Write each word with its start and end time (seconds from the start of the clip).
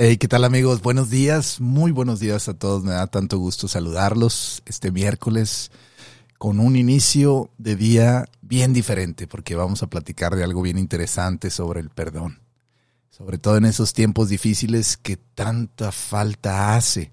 Hey, 0.00 0.16
¿qué 0.16 0.28
tal 0.28 0.44
amigos? 0.44 0.80
Buenos 0.80 1.10
días, 1.10 1.60
muy 1.60 1.90
buenos 1.90 2.20
días 2.20 2.48
a 2.48 2.54
todos. 2.54 2.84
Me 2.84 2.92
da 2.92 3.08
tanto 3.08 3.36
gusto 3.36 3.66
saludarlos 3.66 4.62
este 4.64 4.92
miércoles 4.92 5.72
con 6.38 6.60
un 6.60 6.76
inicio 6.76 7.50
de 7.58 7.74
día 7.74 8.26
bien 8.40 8.72
diferente 8.72 9.26
porque 9.26 9.56
vamos 9.56 9.82
a 9.82 9.88
platicar 9.88 10.36
de 10.36 10.44
algo 10.44 10.62
bien 10.62 10.78
interesante 10.78 11.50
sobre 11.50 11.80
el 11.80 11.90
perdón. 11.90 12.38
Sobre 13.10 13.38
todo 13.38 13.56
en 13.56 13.64
esos 13.64 13.92
tiempos 13.92 14.28
difíciles 14.28 14.96
que 14.96 15.16
tanta 15.16 15.90
falta 15.90 16.76
hace, 16.76 17.10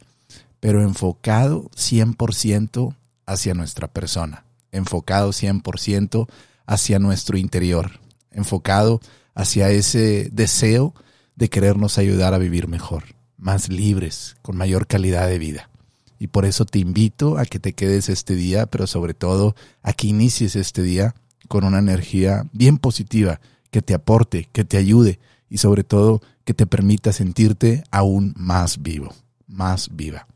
pero 0.59 0.83
enfocado 0.83 1.71
100% 1.75 2.95
hacia 3.25 3.55
nuestra 3.55 3.87
persona, 3.87 4.45
enfocado 4.71 5.31
100% 5.31 6.27
hacia 6.67 6.99
nuestro 6.99 7.35
interior, 7.35 7.99
enfocado 8.29 9.01
hacia 9.33 9.71
ese 9.71 10.29
deseo 10.31 10.93
de 11.35 11.49
querernos 11.49 11.97
ayudar 11.97 12.33
a 12.33 12.37
vivir 12.37 12.67
mejor, 12.67 13.03
más 13.37 13.69
libres, 13.69 14.37
con 14.41 14.57
mayor 14.57 14.87
calidad 14.87 15.27
de 15.27 15.39
vida. 15.39 15.69
Y 16.19 16.27
por 16.27 16.45
eso 16.45 16.65
te 16.65 16.79
invito 16.79 17.37
a 17.37 17.45
que 17.45 17.59
te 17.59 17.73
quedes 17.73 18.09
este 18.09 18.35
día, 18.35 18.65
pero 18.65 18.87
sobre 18.87 19.13
todo 19.13 19.55
a 19.83 19.93
que 19.93 20.07
inicies 20.07 20.55
este 20.55 20.81
día 20.81 21.13
con 21.47 21.63
una 21.63 21.79
energía 21.79 22.47
bien 22.53 22.77
positiva, 22.77 23.41
que 23.69 23.81
te 23.81 23.93
aporte, 23.93 24.49
que 24.51 24.63
te 24.63 24.77
ayude 24.77 25.19
y 25.49 25.57
sobre 25.57 25.83
todo 25.83 26.21
que 26.45 26.53
te 26.53 26.65
permita 26.65 27.11
sentirte 27.11 27.83
aún 27.91 28.33
más 28.37 28.81
vivo, 28.81 29.13
más 29.47 29.89
viva. 29.95 30.27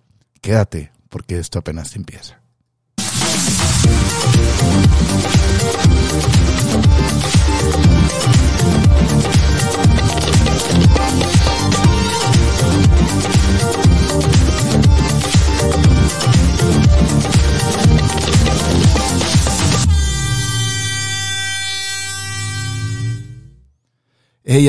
Quédate 0.41 0.91
porque 1.09 1.40
esto 1.40 1.59
apenas 1.59 1.95
empieza. 1.95 2.40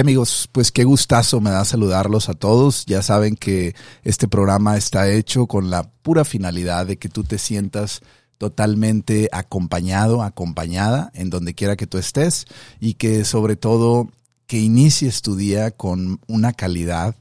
Amigos, 0.01 0.49
pues 0.53 0.73
qué 0.73 0.85
gustazo 0.85 1.41
me 1.41 1.51
da 1.51 1.65
saludarlos 1.65 2.29
a 2.29 2.35
todos. 2.35 2.87
Ya 2.87 3.03
saben 3.03 3.37
que 3.37 3.75
este 4.03 4.29
programa 4.29 4.77
está 4.77 5.11
hecho 5.11 5.47
con 5.47 5.71
la 5.71 5.91
pura 5.91 6.25
finalidad 6.25 6.87
de 6.87 6.97
que 6.97 7.09
tú 7.09 7.25
te 7.25 7.39
sientas 7.39 8.01
totalmente 8.39 9.29
acompañado, 9.33 10.23
acompañada 10.23 11.11
en 11.15 11.29
donde 11.29 11.55
quiera 11.55 11.77
que 11.77 11.87
tú 11.87 11.99
estés 11.99 12.47
y 12.81 12.95
que 12.95 13.25
sobre 13.25 13.57
todo 13.57 14.09
que 14.47 14.59
inicies 14.59 15.21
tu 15.21 15.37
día 15.37 15.71
con 15.71 16.21
una 16.27 16.55
calidad 16.55 17.15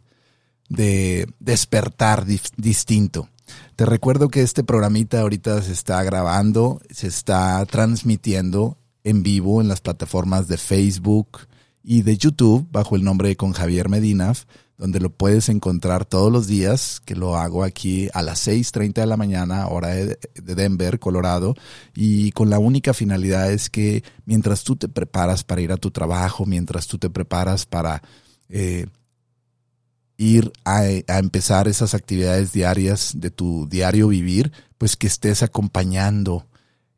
de 0.70 1.28
despertar 1.40 2.26
distinto. 2.26 3.28
Te 3.76 3.86
recuerdo 3.86 4.30
que 4.30 4.42
este 4.42 4.64
programita 4.64 5.20
ahorita 5.20 5.62
se 5.62 5.74
está 5.74 6.02
grabando, 6.04 6.82
se 6.90 7.08
está 7.08 7.66
transmitiendo 7.66 8.78
en 9.04 9.24
vivo 9.24 9.60
en 9.60 9.68
las 9.68 9.82
plataformas 9.82 10.48
de 10.48 10.58
Facebook, 10.58 11.49
y 11.90 12.04
de 12.04 12.18
YouTube 12.18 12.68
bajo 12.72 12.96
el 12.96 13.04
nombre 13.04 13.36
con 13.36 13.52
Javier 13.52 13.90
Medina, 13.90 14.32
donde 14.78 15.00
lo 15.00 15.10
puedes 15.10 15.50
encontrar 15.50 16.06
todos 16.06 16.32
los 16.32 16.46
días, 16.46 17.02
que 17.04 17.16
lo 17.16 17.36
hago 17.36 17.64
aquí 17.64 18.10
a 18.14 18.22
las 18.22 18.48
6.30 18.48 18.94
de 18.94 19.08
la 19.08 19.18
mañana, 19.18 19.68
hora 19.70 19.88
de, 19.88 20.20
Denver, 20.36 21.00
Colorado, 21.00 21.56
y 21.96 22.32
con 22.34 22.52
la 22.52 22.60
única 22.60 22.94
finalidad 22.94 23.52
es 23.52 23.72
que 23.72 24.04
mientras 24.26 24.64
tú 24.64 24.76
te 24.76 24.88
preparas 24.88 25.44
para 25.44 25.62
ir 25.62 25.72
a 25.72 25.78
tu 25.78 25.90
trabajo, 25.90 26.46
mientras 26.46 26.86
tú 26.86 27.00
te 27.00 27.10
preparas 27.10 27.66
para 27.66 28.04
eh, 28.50 28.86
ir 30.16 30.54
a, 30.66 30.82
a 31.08 31.18
empezar 31.18 31.68
esas 31.68 31.96
actividades 31.96 32.54
diarias 32.54 33.14
de 33.16 33.32
tu 33.32 33.68
diario 33.68 34.10
vivir, 34.10 34.52
pues 34.78 34.96
que 34.96 35.08
estés 35.08 35.42
acompañando 35.42 36.46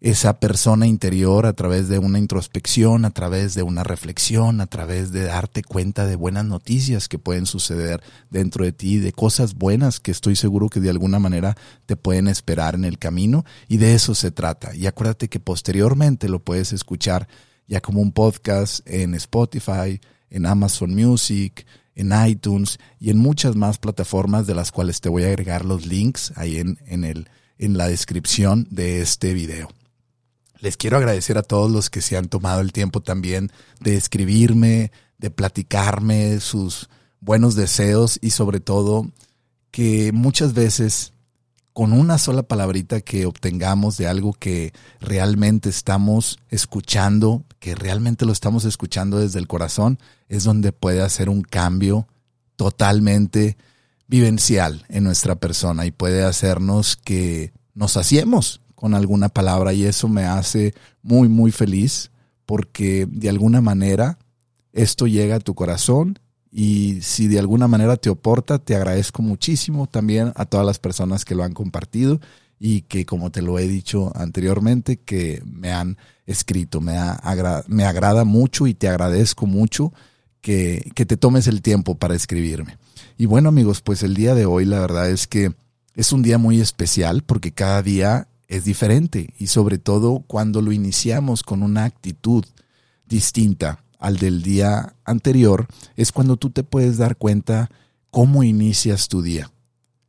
esa 0.02 0.40
persona 0.40 0.88
interior 0.88 1.46
a 1.46 1.54
través 1.54 1.88
de 1.88 2.00
una 2.00 2.18
introspección, 2.18 3.06
a 3.06 3.12
través 3.12 3.54
de 3.54 3.62
una 3.62 3.84
reflexión, 3.84 4.60
a 4.60 4.66
través 4.66 5.12
de 5.12 5.26
darte 5.26 5.64
cuenta 5.64 6.08
de 6.08 6.16
buenas 6.16 6.44
noticias 6.44 7.08
que 7.08 7.20
pueden 7.20 7.46
suceder 7.46 8.02
dentro 8.32 8.66
de 8.66 8.72
ti, 8.72 8.98
de 8.98 9.14
cosas 9.14 9.54
buenas 9.54 10.00
que 10.00 10.10
estoy 10.10 10.36
seguro 10.36 10.70
que 10.70 10.80
de 10.80 10.90
alguna 10.90 11.20
manera 11.20 11.56
te 11.86 11.96
pueden 11.96 12.28
esperar 12.28 12.74
en 12.74 12.84
el 12.84 12.98
camino 12.98 13.46
y 13.68 13.78
de 13.78 13.94
eso 13.94 14.16
se 14.16 14.32
trata. 14.32 14.76
Y 14.76 14.88
acuérdate 14.88 15.30
que 15.30 15.40
posteriormente 15.40 16.30
lo 16.30 16.40
puedes 16.40 16.74
escuchar 16.74 17.28
ya 17.68 17.80
como 17.80 18.02
un 18.02 18.12
podcast 18.12 18.80
en 18.88 19.14
Spotify, 19.14 20.02
en 20.32 20.48
Amazon 20.48 20.96
Music, 20.96 21.68
en 21.94 22.12
iTunes 22.28 22.80
y 23.00 23.12
en 23.12 23.20
muchas 23.20 23.56
más 23.56 23.78
plataformas 23.78 24.48
de 24.48 24.56
las 24.56 24.72
cuales 24.72 25.00
te 25.00 25.10
voy 25.10 25.26
a 25.26 25.28
agregar 25.28 25.64
los 25.64 25.86
links 25.86 26.34
ahí 26.38 26.58
en, 26.58 26.80
en, 26.88 27.04
el, 27.04 27.30
en 27.60 27.78
la 27.78 27.88
descripción 27.88 28.66
de 28.72 29.02
este 29.02 29.36
video. 29.36 29.70
Les 30.62 30.78
quiero 30.78 30.98
agradecer 30.98 31.40
a 31.40 31.44
todos 31.44 31.72
los 31.72 31.90
que 31.90 32.02
se 32.02 32.16
han 32.18 32.30
tomado 32.30 32.62
el 32.62 32.72
tiempo 32.72 33.02
también 33.02 33.52
de 33.80 33.96
escribirme, 33.96 34.92
de 35.18 35.32
platicarme 35.32 36.40
sus 36.40 36.88
buenos 37.20 37.56
deseos 37.56 38.20
y 38.22 38.30
sobre 38.30 38.60
todo 38.60 39.10
que 39.72 40.12
muchas 40.12 40.54
veces 40.54 41.14
con 41.74 41.94
una 41.94 42.20
sola 42.20 42.44
palabrita 42.44 43.02
que 43.02 43.26
obtengamos 43.26 43.98
de 43.98 44.06
algo 44.06 44.34
que 44.34 44.72
realmente 45.00 45.70
estamos 45.70 46.38
escuchando, 46.50 47.44
que 47.58 47.74
realmente 47.74 48.28
lo 48.28 48.32
estamos 48.32 48.64
escuchando 48.64 49.18
desde 49.18 49.40
el 49.40 49.48
corazón, 49.48 49.98
es 50.30 50.44
donde 50.44 50.74
puede 50.74 51.02
hacer 51.02 51.28
un 51.28 51.42
cambio 51.42 52.08
totalmente 52.56 53.58
vivencial 54.08 54.86
en 54.90 55.06
nuestra 55.06 55.34
persona 55.36 55.88
y 55.88 55.92
puede 55.92 56.24
hacernos 56.24 56.98
que 56.98 57.52
nos 57.74 57.98
hacemos 57.98 58.61
con 58.82 58.96
alguna 58.96 59.30
palabra 59.30 59.74
y 59.74 59.86
eso 59.86 60.08
me 60.08 60.26
hace 60.26 60.74
muy, 61.04 61.30
muy 61.30 61.52
feliz 61.52 62.10
porque 62.48 63.08
de 63.08 63.30
alguna 63.30 63.62
manera 63.62 64.18
esto 64.74 65.06
llega 65.06 65.36
a 65.36 65.40
tu 65.40 65.54
corazón 65.54 66.18
y 66.52 66.98
si 67.04 67.28
de 67.28 67.38
alguna 67.38 67.68
manera 67.68 67.96
te 67.96 68.10
aporta, 68.10 68.58
te 68.58 68.76
agradezco 68.76 69.22
muchísimo 69.22 69.86
también 69.86 70.34
a 70.36 70.46
todas 70.46 70.66
las 70.66 70.80
personas 70.80 71.26
que 71.26 71.36
lo 71.36 71.44
han 71.44 71.54
compartido 71.54 72.20
y 72.58 72.82
que 72.82 73.06
como 73.06 73.30
te 73.30 73.44
lo 73.44 73.60
he 73.60 73.68
dicho 73.68 74.12
anteriormente, 74.16 74.98
que 74.98 75.44
me 75.46 75.72
han 75.72 75.98
escrito. 76.26 76.82
Me, 76.82 76.98
me 77.68 77.86
agrada 77.86 78.26
mucho 78.26 78.66
y 78.66 78.74
te 78.74 78.90
agradezco 78.90 79.46
mucho 79.46 79.94
que, 80.42 80.92
que 80.96 81.06
te 81.06 81.18
tomes 81.18 81.46
el 81.46 81.62
tiempo 81.62 82.00
para 82.00 82.16
escribirme. 82.16 82.80
Y 83.16 83.28
bueno 83.28 83.50
amigos, 83.50 83.84
pues 83.84 84.02
el 84.02 84.16
día 84.16 84.34
de 84.34 84.48
hoy 84.48 84.66
la 84.66 84.80
verdad 84.80 85.08
es 85.12 85.28
que 85.28 85.54
es 85.94 86.12
un 86.12 86.24
día 86.24 86.40
muy 86.40 86.60
especial 86.60 87.22
porque 87.22 87.52
cada 87.52 87.84
día 87.84 88.28
es 88.52 88.66
diferente 88.66 89.34
y 89.40 89.48
sobre 89.48 89.78
todo 89.78 90.26
cuando 90.28 90.62
lo 90.62 90.74
iniciamos 90.74 91.42
con 91.42 91.64
una 91.64 91.86
actitud 91.86 92.44
distinta 93.08 93.82
al 93.98 94.18
del 94.18 94.44
día 94.44 94.94
anterior, 95.06 95.68
es 95.96 96.12
cuando 96.12 96.36
tú 96.36 96.50
te 96.50 96.64
puedes 96.64 96.98
dar 96.98 97.16
cuenta 97.16 97.72
cómo 98.10 98.44
inicias 98.44 99.08
tu 99.08 99.22
día. 99.22 99.50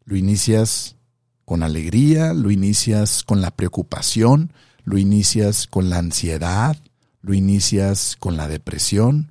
Lo 0.05 0.17
inicias 0.17 0.97
con 1.45 1.63
alegría, 1.63 2.35
lo 2.35 2.51
inicias 2.51 3.23
con 3.23 3.41
la 3.41 3.53
preocupación, 3.53 4.53
lo 4.83 4.99
inicias 4.99 5.69
con 5.69 5.89
la 5.89 5.99
ansiedad, 5.99 6.77
lo 7.21 7.35
inicias 7.35 8.17
con 8.19 8.37
la 8.37 8.49
depresión. 8.49 9.31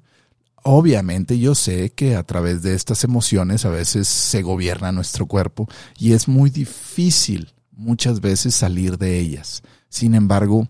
Obviamente 0.63 1.37
yo 1.37 1.53
sé 1.53 1.89
que 1.89 2.15
a 2.15 2.23
través 2.23 2.61
de 2.61 2.75
estas 2.75 3.03
emociones 3.03 3.65
a 3.65 3.69
veces 3.71 4.07
se 4.07 4.41
gobierna 4.41 4.93
nuestro 4.93 5.25
cuerpo 5.25 5.67
y 5.99 6.13
es 6.13 6.29
muy 6.29 6.49
difícil 6.49 7.51
muchas 7.71 8.21
veces 8.21 8.55
salir 8.55 8.97
de 8.97 9.19
ellas. 9.19 9.63
Sin 9.89 10.15
embargo, 10.15 10.67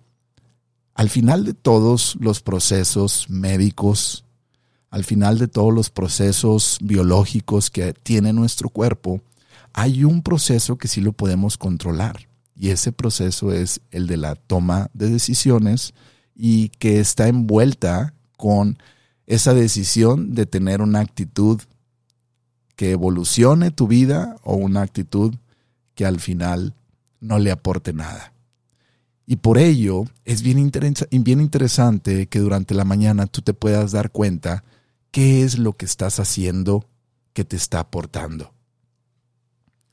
al 0.94 1.10
final 1.10 1.46
de 1.46 1.54
todos 1.54 2.18
los 2.20 2.42
procesos 2.42 3.30
médicos, 3.30 4.26
al 4.90 5.04
final 5.04 5.38
de 5.40 5.48
todos 5.48 5.74
los 5.74 5.90
procesos 5.90 6.78
biológicos 6.82 7.70
que 7.70 7.94
tiene 7.94 8.34
nuestro 8.34 8.70
cuerpo, 8.70 9.22
hay 9.74 10.04
un 10.04 10.22
proceso 10.22 10.78
que 10.78 10.88
sí 10.88 11.02
lo 11.02 11.14
podemos 11.14 11.58
controlar. 11.58 12.28
Y 12.56 12.70
ese 12.70 12.92
proceso 12.92 13.54
es 13.54 13.82
el 13.90 14.08
de 14.08 14.18
la 14.18 14.36
toma 14.36 14.90
de 14.94 15.10
decisiones 15.10 15.94
y 16.36 16.70
que 16.70 17.00
está 17.00 17.28
envuelta 17.28 18.14
con 18.38 18.78
esa 19.26 19.54
decisión 19.54 20.36
de 20.36 20.46
tener 20.46 20.82
una 20.82 21.00
actitud 21.00 21.62
que 22.76 22.92
evolucione 22.92 23.72
tu 23.72 23.88
vida 23.88 24.36
o 24.44 24.56
una 24.56 24.82
actitud 24.82 25.36
que 25.96 26.06
al 26.06 26.20
final 26.20 26.76
no 27.22 27.40
le 27.40 27.52
aporte 27.52 27.94
nada. 27.94 28.34
Y 29.26 29.38
por 29.38 29.58
ello 29.58 30.04
es 30.26 30.42
bien, 30.42 30.72
bien 31.24 31.40
interesante 31.40 32.28
que 32.28 32.40
durante 32.40 32.74
la 32.74 32.84
mañana 32.84 33.28
tú 33.28 33.42
te 33.42 33.54
puedas 33.54 33.94
dar 33.94 34.12
cuenta 34.12 34.66
qué 35.12 35.44
es 35.44 35.58
lo 35.58 35.74
que 35.74 35.86
estás 35.86 36.20
haciendo 36.20 36.90
que 37.32 37.46
te 37.46 37.56
está 37.56 37.80
aportando. 37.80 38.54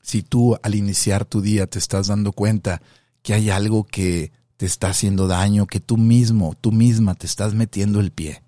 Si 0.01 0.23
tú 0.23 0.57
al 0.61 0.75
iniciar 0.75 1.23
tu 1.23 1.39
día 1.39 1.67
te 1.67 1.79
estás 1.79 2.07
dando 2.07 2.33
cuenta 2.33 2.81
que 3.21 3.33
hay 3.33 3.49
algo 3.49 3.85
que 3.85 4.33
te 4.57 4.65
está 4.65 4.89
haciendo 4.89 5.27
daño, 5.27 5.67
que 5.67 5.79
tú 5.79 5.97
mismo, 5.97 6.55
tú 6.59 6.71
misma 6.71 7.15
te 7.15 7.27
estás 7.27 7.53
metiendo 7.53 8.01
el 8.01 8.11
pie, 8.11 8.43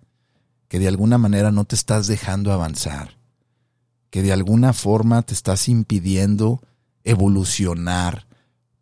que 0.67 0.79
de 0.79 0.87
alguna 0.87 1.17
manera 1.17 1.51
no 1.51 1.63
te 1.63 1.75
estás 1.75 2.07
dejando 2.07 2.51
avanzar, 2.51 3.17
que 4.09 4.21
de 4.21 4.33
alguna 4.33 4.73
forma 4.73 5.21
te 5.21 5.33
estás 5.33 5.69
impidiendo 5.69 6.61
evolucionar 7.03 8.27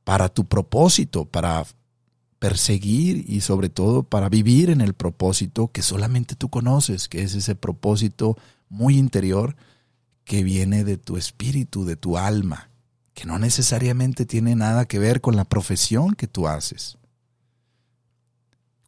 para 0.10 0.28
tu 0.28 0.46
propósito, 0.46 1.26
para 1.26 1.68
perseguir 2.40 3.26
y 3.30 3.42
sobre 3.42 3.70
todo 3.70 4.02
para 4.02 4.28
vivir 4.28 4.72
en 4.72 4.82
el 4.82 4.96
propósito 4.96 5.68
que 5.68 5.84
solamente 5.84 6.34
tú 6.34 6.50
conoces, 6.50 7.08
que 7.08 7.22
es 7.22 7.36
ese 7.36 7.54
propósito 7.54 8.36
muy 8.70 8.98
interior 8.98 9.56
que 10.24 10.42
viene 10.42 10.84
de 10.84 10.98
tu 10.98 11.16
espíritu, 11.16 11.86
de 11.86 11.96
tu 11.96 12.18
alma, 12.18 12.72
que 13.14 13.26
no 13.26 13.38
necesariamente 13.38 14.26
tiene 14.26 14.56
nada 14.56 14.86
que 14.86 14.98
ver 14.98 15.22
con 15.22 15.36
la 15.36 15.46
profesión 15.46 16.16
que 16.16 16.26
tú 16.26 16.48
haces. 16.48 16.98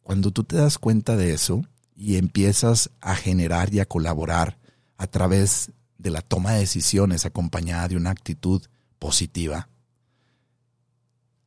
Cuando 0.02 0.32
tú 0.32 0.42
te 0.42 0.56
das 0.56 0.76
cuenta 0.76 1.14
de 1.14 1.34
eso 1.34 1.64
y 1.94 2.16
empiezas 2.16 2.90
a 3.00 3.14
generar 3.14 3.72
y 3.72 3.78
a 3.78 3.86
colaborar 3.86 4.58
a 4.96 5.06
través 5.06 5.70
de 5.98 6.10
la 6.10 6.20
toma 6.20 6.54
de 6.54 6.58
decisiones 6.58 7.26
acompañada 7.26 7.86
de 7.86 7.96
una 7.96 8.10
actitud 8.10 8.60
positiva, 8.98 9.68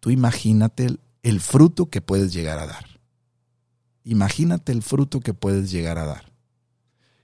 tú 0.06 0.12
imagínate 0.12 1.00
el 1.24 1.42
fruto 1.42 1.90
que 1.90 2.00
puedes 2.00 2.31
llegar 2.31 2.60
a 2.60 2.68
dar. 2.68 2.86
Imagínate 4.04 4.72
el 4.72 4.84
fruto 4.84 5.19
que 5.19 5.34
puedes 5.34 5.72
llegar 5.72 5.98
a 5.98 6.06
dar. 6.06 6.31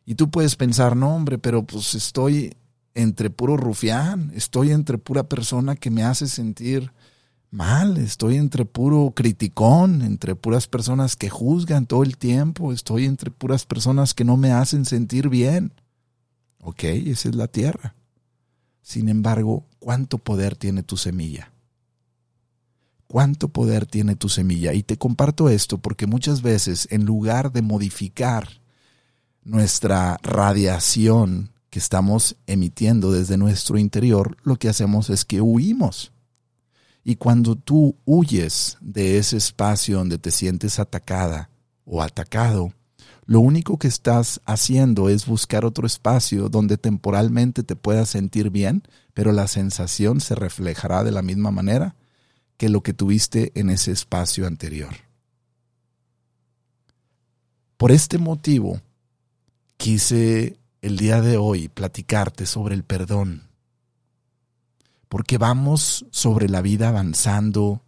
Y 0.03 0.15
tú 0.15 0.31
puedes 0.31 0.55
pensar, 0.55 0.95
no 0.95 1.15
hombre, 1.15 1.37
pero 1.37 1.61
pues 1.61 1.93
estoy 1.93 2.57
entre 2.95 3.29
puro 3.29 3.55
rufián, 3.55 4.31
estoy 4.33 4.71
entre 4.71 4.97
pura 4.97 5.29
persona 5.29 5.75
que 5.75 5.91
me 5.91 6.01
hace 6.01 6.25
sentir 6.25 6.91
mal, 7.51 7.97
estoy 7.97 8.37
entre 8.37 8.65
puro 8.65 9.13
criticón, 9.15 10.01
entre 10.01 10.33
puras 10.33 10.65
personas 10.65 11.15
que 11.15 11.29
juzgan 11.29 11.85
todo 11.85 12.01
el 12.01 12.17
tiempo, 12.17 12.73
estoy 12.73 13.05
entre 13.05 13.29
puras 13.29 13.67
personas 13.67 14.15
que 14.15 14.25
no 14.25 14.37
me 14.37 14.53
hacen 14.53 14.85
sentir 14.85 15.29
bien. 15.29 15.71
Ok, 16.61 16.85
esa 16.85 17.29
es 17.29 17.35
la 17.35 17.47
tierra. 17.47 17.93
Sin 18.81 19.07
embargo, 19.07 19.67
¿cuánto 19.77 20.17
poder 20.17 20.55
tiene 20.55 20.81
tu 20.81 20.97
semilla? 20.97 21.51
¿Cuánto 23.11 23.49
poder 23.49 23.87
tiene 23.87 24.15
tu 24.15 24.29
semilla? 24.29 24.71
Y 24.71 24.83
te 24.83 24.95
comparto 24.95 25.49
esto 25.49 25.79
porque 25.79 26.07
muchas 26.07 26.41
veces 26.41 26.87
en 26.91 27.03
lugar 27.03 27.51
de 27.51 27.61
modificar 27.61 28.47
nuestra 29.43 30.17
radiación 30.23 31.51
que 31.69 31.79
estamos 31.79 32.37
emitiendo 32.47 33.11
desde 33.11 33.35
nuestro 33.35 33.77
interior, 33.77 34.37
lo 34.43 34.55
que 34.55 34.69
hacemos 34.69 35.09
es 35.09 35.25
que 35.25 35.41
huimos. 35.41 36.13
Y 37.03 37.17
cuando 37.17 37.57
tú 37.57 37.97
huyes 38.05 38.77
de 38.79 39.17
ese 39.17 39.35
espacio 39.35 39.97
donde 39.97 40.17
te 40.17 40.31
sientes 40.31 40.79
atacada 40.79 41.49
o 41.83 42.01
atacado, 42.01 42.71
lo 43.25 43.41
único 43.41 43.77
que 43.77 43.89
estás 43.89 44.39
haciendo 44.45 45.09
es 45.09 45.25
buscar 45.25 45.65
otro 45.65 45.85
espacio 45.85 46.47
donde 46.47 46.77
temporalmente 46.77 47.63
te 47.63 47.75
puedas 47.75 48.07
sentir 48.07 48.51
bien, 48.51 48.83
pero 49.13 49.33
la 49.33 49.49
sensación 49.49 50.21
se 50.21 50.33
reflejará 50.33 51.03
de 51.03 51.11
la 51.11 51.21
misma 51.21 51.51
manera 51.51 51.97
que 52.61 52.69
lo 52.69 52.83
que 52.83 52.93
tuviste 52.93 53.51
en 53.55 53.71
ese 53.71 53.91
espacio 53.91 54.45
anterior. 54.45 54.93
Por 57.75 57.91
este 57.91 58.19
motivo, 58.19 58.79
quise 59.77 60.59
el 60.83 60.95
día 60.95 61.21
de 61.21 61.37
hoy 61.37 61.69
platicarte 61.69 62.45
sobre 62.45 62.75
el 62.75 62.83
perdón. 62.83 63.47
Porque 65.09 65.39
vamos 65.39 66.05
sobre 66.11 66.49
la 66.49 66.61
vida 66.61 66.89
avanzando 66.89 67.81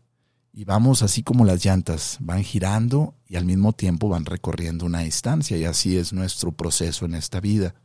y 0.51 0.63
vamos 0.63 1.03
así 1.03 1.21
como 1.21 1.45
las 1.45 1.63
llantas, 1.63 2.17
van 2.19 2.43
girando 2.43 3.13
y 3.27 3.35
al 3.35 3.45
mismo 3.45 3.73
tiempo 3.73 4.09
van 4.09 4.25
recorriendo 4.25 4.87
una 4.87 5.01
distancia 5.01 5.55
y 5.55 5.65
así 5.65 5.99
es 5.99 6.13
nuestro 6.13 6.51
proceso 6.51 7.05
en 7.05 7.13
esta 7.13 7.39
vida. 7.39 7.75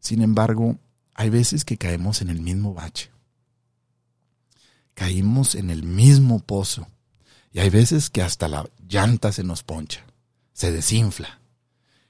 Sin 0.00 0.22
embargo, 0.22 0.78
hay 1.12 1.28
veces 1.28 1.66
que 1.66 1.76
caemos 1.76 2.22
en 2.22 2.30
el 2.30 2.40
mismo 2.40 2.72
bache. 2.72 3.10
Caímos 4.98 5.54
en 5.54 5.70
el 5.70 5.84
mismo 5.84 6.40
pozo. 6.40 6.88
Y 7.52 7.60
hay 7.60 7.70
veces 7.70 8.10
que 8.10 8.20
hasta 8.20 8.48
la 8.48 8.68
llanta 8.88 9.30
se 9.30 9.44
nos 9.44 9.62
poncha, 9.62 10.04
se 10.52 10.72
desinfla. 10.72 11.40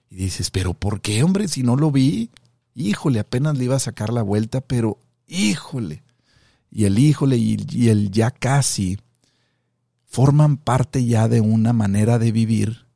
Y 0.08 0.16
dices, 0.16 0.50
pero 0.50 0.72
¿por 0.72 1.02
qué, 1.02 1.22
hombre? 1.22 1.48
Si 1.48 1.62
no 1.62 1.76
lo 1.76 1.90
vi, 1.90 2.30
híjole, 2.74 3.20
apenas 3.20 3.58
le 3.58 3.64
iba 3.64 3.76
a 3.76 3.78
sacar 3.78 4.10
la 4.10 4.22
vuelta, 4.22 4.62
pero 4.62 4.98
híjole. 5.26 6.02
Y 6.70 6.86
el 6.86 6.98
híjole 6.98 7.36
y, 7.36 7.88
el 7.90 8.10
ya 8.10 8.30
casi 8.30 8.98
forman 10.06 10.56
parte 10.56 11.04
ya 11.04 11.28
de 11.28 11.42
una 11.42 11.74
manera 11.74 12.18
de 12.18 12.32
vivir 12.32 12.86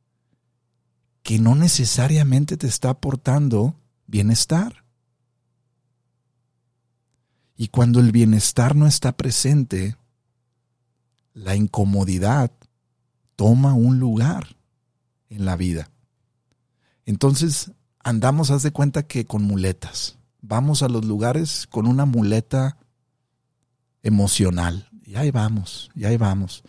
que 1.22 1.38
no 1.38 1.54
necesariamente 1.54 2.56
te 2.56 2.66
está 2.66 2.88
aportando 2.88 3.76
bienestar. 4.06 4.81
Y 7.62 7.68
cuando 7.68 8.00
el 8.00 8.10
bienestar 8.10 8.74
no 8.74 8.88
está 8.88 9.16
presente, 9.16 9.96
la 11.32 11.54
incomodidad 11.54 12.50
toma 13.36 13.72
un 13.72 14.00
lugar 14.00 14.56
en 15.30 15.44
la 15.44 15.54
vida. 15.54 15.88
Entonces 17.06 17.70
andamos, 18.00 18.50
haz 18.50 18.64
de 18.64 18.72
cuenta 18.72 19.04
que 19.04 19.26
con 19.26 19.44
muletas. 19.44 20.18
Vamos 20.40 20.82
a 20.82 20.88
los 20.88 21.04
lugares 21.04 21.68
con 21.70 21.86
una 21.86 22.04
muleta 22.04 22.78
emocional. 24.02 24.88
Y 25.04 25.14
ahí 25.14 25.30
vamos, 25.30 25.88
y 25.94 26.06
ahí 26.06 26.16
vamos. 26.16 26.64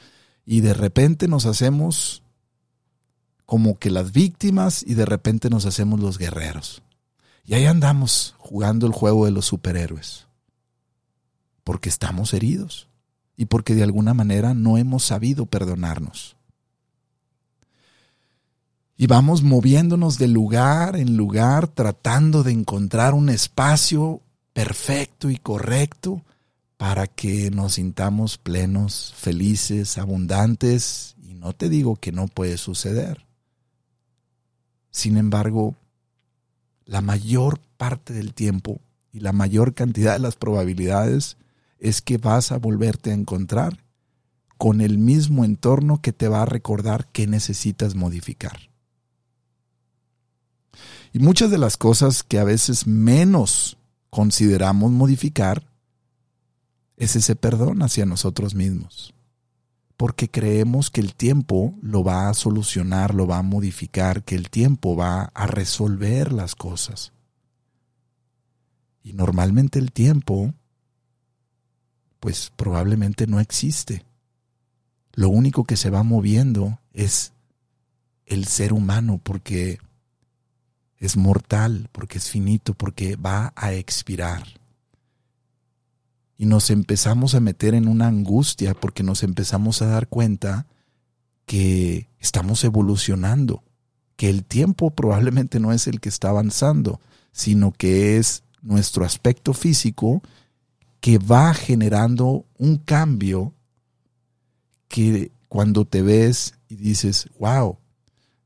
Y 0.45 0.61
de 0.61 0.75
repente 0.75 1.27
nos 1.27 1.47
hacemos 1.47 2.21
como 3.47 3.79
que 3.79 3.89
las 3.89 4.11
víctimas 4.11 4.83
y 4.85 4.93
de 4.93 5.07
repente 5.07 5.49
nos 5.49 5.65
hacemos 5.65 5.99
los 5.99 6.19
guerreros. 6.19 6.83
Y 7.45 7.55
ahí 7.55 7.65
andamos 7.65 8.35
jugando 8.37 8.85
el 8.85 8.93
juego 8.93 9.25
de 9.25 9.31
los 9.31 9.45
superhéroes. 9.45 10.27
Porque 11.63 11.89
estamos 11.89 12.33
heridos 12.33 12.87
y 13.35 13.45
porque 13.45 13.75
de 13.75 13.83
alguna 13.83 14.13
manera 14.13 14.53
no 14.53 14.77
hemos 14.77 15.03
sabido 15.03 15.45
perdonarnos. 15.45 16.35
Y 18.95 19.07
vamos 19.07 19.43
moviéndonos 19.43 20.17
de 20.17 20.27
lugar 20.27 20.95
en 20.95 21.17
lugar, 21.17 21.67
tratando 21.67 22.43
de 22.43 22.51
encontrar 22.51 23.13
un 23.13 23.29
espacio 23.29 24.21
perfecto 24.53 25.29
y 25.29 25.37
correcto 25.37 26.23
para 26.77 27.07
que 27.07 27.49
nos 27.49 27.73
sintamos 27.73 28.37
plenos, 28.37 29.13
felices, 29.17 29.97
abundantes. 29.97 31.15
Y 31.23 31.33
no 31.33 31.53
te 31.53 31.69
digo 31.69 31.95
que 31.95 32.11
no 32.11 32.27
puede 32.27 32.57
suceder. 32.57 33.25
Sin 34.91 35.17
embargo, 35.17 35.75
la 36.85 37.01
mayor 37.01 37.59
parte 37.77 38.13
del 38.13 38.33
tiempo 38.33 38.79
y 39.11 39.21
la 39.21 39.31
mayor 39.31 39.73
cantidad 39.73 40.13
de 40.13 40.19
las 40.19 40.35
probabilidades 40.35 41.37
es 41.83 42.01
que 42.01 42.17
vas 42.17 42.53
a 42.53 42.57
volverte 42.57 43.11
a 43.11 43.13
encontrar 43.13 43.83
con 44.57 44.79
el 44.79 44.97
mismo 44.97 45.43
entorno 45.43 46.01
que 46.01 46.13
te 46.13 46.29
va 46.29 46.43
a 46.43 46.45
recordar 46.45 47.11
que 47.11 47.27
necesitas 47.27 47.93
modificar. 47.93 48.71
Y 51.11 51.19
muchas 51.19 51.51
de 51.51 51.57
las 51.57 51.75
cosas 51.75 52.23
que 52.23 52.39
a 52.39 52.45
veces 52.45 52.87
menos 52.87 53.77
consideramos 54.09 54.91
modificar 54.91 55.69
es 56.95 57.17
ese 57.17 57.35
perdón 57.35 57.83
hacia 57.83 58.05
nosotros 58.05 58.55
mismos. 58.55 59.13
Porque 59.97 60.31
creemos 60.31 60.89
que 60.89 61.01
el 61.01 61.13
tiempo 61.13 61.75
lo 61.81 62.03
va 62.05 62.29
a 62.29 62.33
solucionar, 62.33 63.13
lo 63.13 63.27
va 63.27 63.39
a 63.39 63.43
modificar, 63.43 64.23
que 64.23 64.35
el 64.35 64.49
tiempo 64.49 64.95
va 64.95 65.23
a 65.33 65.47
resolver 65.47 66.31
las 66.31 66.55
cosas. 66.55 67.11
Y 69.03 69.11
normalmente 69.11 69.79
el 69.79 69.91
tiempo, 69.91 70.53
pues 72.23 72.53
probablemente 72.55 73.27
no 73.27 73.41
existe. 73.41 74.05
Lo 75.11 75.27
único 75.27 75.65
que 75.65 75.75
se 75.75 75.89
va 75.89 76.03
moviendo 76.03 76.79
es 76.93 77.33
el 78.25 78.45
ser 78.45 78.71
humano, 78.71 79.19
porque 79.21 79.79
es 80.99 81.17
mortal, 81.17 81.89
porque 81.91 82.19
es 82.19 82.29
finito, 82.29 82.75
porque 82.75 83.17
va 83.17 83.51
a 83.57 83.73
expirar. 83.73 84.47
Y 86.37 86.45
nos 86.45 86.69
empezamos 86.69 87.35
a 87.35 87.41
meter 87.41 87.73
en 87.73 87.89
una 87.89 88.07
angustia 88.07 88.73
porque 88.73 89.03
nos 89.03 89.21
empezamos 89.23 89.81
a 89.81 89.87
dar 89.87 90.07
cuenta 90.07 90.65
que 91.45 92.07
estamos 92.19 92.63
evolucionando, 92.63 93.63
que 94.15 94.29
el 94.29 94.45
tiempo 94.45 94.91
probablemente 94.91 95.59
no 95.59 95.73
es 95.73 95.87
el 95.87 95.99
que 95.99 96.07
está 96.07 96.29
avanzando, 96.29 97.01
sino 97.33 97.73
que 97.73 98.15
es 98.15 98.43
nuestro 98.61 99.03
aspecto 99.03 99.53
físico 99.53 100.21
que 101.03 101.17
va 101.17 101.53
generando 101.53 102.45
un 102.57 102.77
cambio 102.77 103.53
que 104.87 105.33
cuando 105.49 105.83
te 105.83 106.01
ves 106.01 106.53
y 106.69 106.77
dices, 106.77 107.27
wow, 107.39 107.77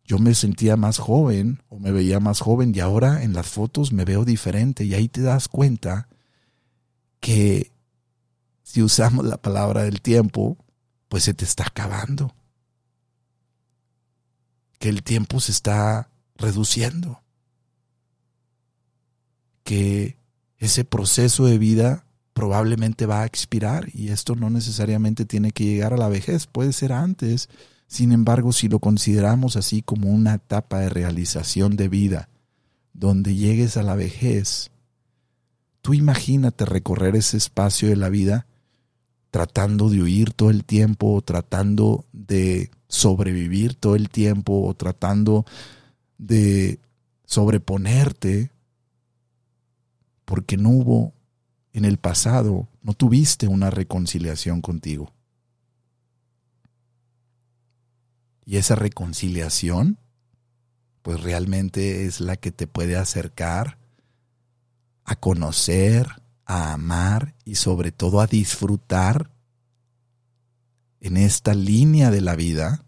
yo 0.03 0.17
me 0.17 0.33
sentía 0.33 0.75
más 0.75 0.97
joven 0.97 1.61
o 1.69 1.77
me 1.77 1.91
veía 1.91 2.19
más 2.19 2.39
joven 2.39 2.73
y 2.73 2.79
ahora 2.79 3.21
en 3.21 3.33
las 3.33 3.45
fotos 3.45 3.93
me 3.93 4.05
veo 4.05 4.25
diferente 4.25 4.85
y 4.85 4.95
ahí 4.95 5.07
te 5.07 5.21
das 5.21 5.47
cuenta 5.47 6.09
que 7.19 7.71
si 8.63 8.81
usamos 8.81 9.23
la 9.23 9.37
palabra 9.37 9.83
del 9.83 10.01
tiempo, 10.01 10.57
pues 11.09 11.25
se 11.25 11.35
te 11.35 11.45
está 11.45 11.65
acabando. 11.67 12.33
Que 14.79 14.89
el 14.89 15.03
tiempo 15.03 15.39
se 15.41 15.51
está 15.51 16.09
reduciendo. 16.35 17.21
Que 19.63 20.17
ese 20.57 20.85
proceso 20.85 21.45
de 21.45 21.59
vida 21.59 22.06
probablemente 22.37 23.07
va 23.07 23.23
a 23.23 23.25
expirar 23.25 23.89
y 23.95 24.09
esto 24.09 24.35
no 24.35 24.51
necesariamente 24.51 25.25
tiene 25.25 25.51
que 25.51 25.63
llegar 25.63 25.91
a 25.95 25.97
la 25.97 26.07
vejez, 26.07 26.45
puede 26.45 26.71
ser 26.71 26.93
antes. 26.93 27.49
Sin 27.87 28.11
embargo, 28.11 28.53
si 28.53 28.67
lo 28.67 28.77
consideramos 28.77 29.55
así 29.55 29.81
como 29.81 30.11
una 30.11 30.35
etapa 30.35 30.81
de 30.81 30.89
realización 30.89 31.75
de 31.75 31.89
vida, 31.89 32.29
donde 32.93 33.33
llegues 33.33 33.75
a 33.75 33.81
la 33.81 33.95
vejez, 33.95 34.69
tú 35.81 35.95
imagínate 35.95 36.65
recorrer 36.65 37.15
ese 37.15 37.37
espacio 37.37 37.89
de 37.89 37.95
la 37.95 38.09
vida 38.09 38.45
tratando 39.31 39.89
de 39.89 40.03
huir 40.03 40.31
todo 40.31 40.51
el 40.51 40.63
tiempo, 40.63 41.15
o 41.15 41.23
tratando 41.23 42.05
de 42.13 42.69
sobrevivir 42.87 43.73
todo 43.73 43.95
el 43.95 44.09
tiempo, 44.09 44.61
o 44.63 44.75
tratando 44.75 45.43
de 46.19 46.79
sobreponerte, 47.25 48.51
porque 50.23 50.55
no 50.55 50.69
hubo 50.69 51.16
en 51.73 51.85
el 51.85 51.97
pasado, 51.97 52.67
no 52.81 52.93
tuviste 52.93 53.47
una 53.47 53.69
reconciliación 53.69 54.61
contigo. 54.61 55.13
Y 58.45 58.57
esa 58.57 58.75
reconciliación, 58.75 59.99
pues 61.01 61.21
realmente 61.21 62.05
es 62.05 62.21
la 62.21 62.37
que 62.37 62.51
te 62.51 62.65
puede 62.65 62.95
acercar 62.95 63.77
a 65.03 65.15
conocer, 65.15 66.07
a 66.45 66.73
amar 66.73 67.35
y 67.45 67.55
sobre 67.55 67.91
todo 67.91 68.21
a 68.21 68.27
disfrutar 68.27 69.31
en 70.99 71.17
esta 71.17 71.53
línea 71.53 72.09
de 72.09 72.21
la 72.21 72.35
vida 72.35 72.85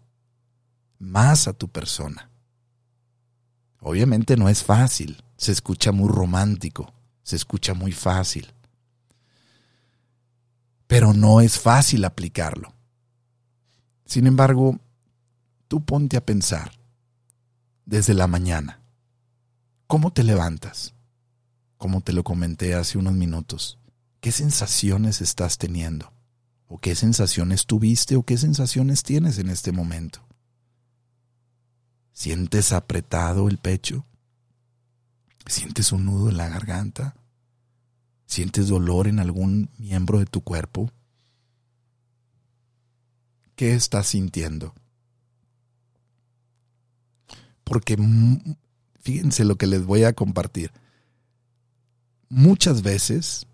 más 0.98 1.48
a 1.48 1.52
tu 1.52 1.68
persona. 1.68 2.30
Obviamente 3.80 4.36
no 4.36 4.48
es 4.48 4.62
fácil, 4.62 5.22
se 5.36 5.52
escucha 5.52 5.92
muy 5.92 6.08
romántico, 6.08 6.92
se 7.22 7.36
escucha 7.36 7.72
muy 7.72 7.92
fácil, 7.92 8.52
pero 10.90 11.14
no 11.14 11.40
es 11.40 11.58
fácil 11.58 12.04
aplicarlo. 12.04 12.74
Sin 14.04 14.26
embargo, 14.26 14.78
tú 15.68 15.82
ponte 15.82 16.18
a 16.18 16.26
pensar 16.26 16.72
desde 17.86 18.12
la 18.12 18.26
mañana, 18.26 18.82
¿cómo 19.86 20.12
te 20.12 20.22
levantas? 20.22 20.92
como 21.80 22.02
te 22.02 22.12
lo 22.12 22.24
comenté 22.24 22.74
hace 22.74 22.98
unos 22.98 23.14
minutos, 23.14 23.78
¿qué 24.20 24.32
sensaciones 24.32 25.22
estás 25.22 25.56
teniendo? 25.56 26.12
¿O 26.68 26.76
qué 26.76 26.94
sensaciones 26.94 27.64
tuviste 27.64 28.16
o 28.16 28.22
qué 28.22 28.36
sensaciones 28.36 29.02
tienes 29.02 29.38
en 29.38 29.48
este 29.48 29.72
momento? 29.72 30.20
¿Sientes 32.12 32.72
apretado 32.72 33.48
el 33.48 33.56
pecho? 33.56 34.04
¿Sientes 35.46 35.90
un 35.90 36.04
nudo 36.04 36.28
en 36.28 36.36
la 36.36 36.50
garganta? 36.50 37.16
¿Sientes 38.30 38.68
dolor 38.68 39.08
en 39.08 39.18
algún 39.18 39.70
miembro 39.76 40.20
de 40.20 40.26
tu 40.26 40.40
cuerpo? 40.40 40.88
¿Qué 43.56 43.74
estás 43.74 44.06
sintiendo? 44.06 44.72
Porque 47.64 47.98
fíjense 49.00 49.44
lo 49.44 49.56
que 49.56 49.66
les 49.66 49.84
voy 49.84 50.04
a 50.04 50.12
compartir 50.12 50.70
muchas 52.28 52.82
veces 52.82 53.48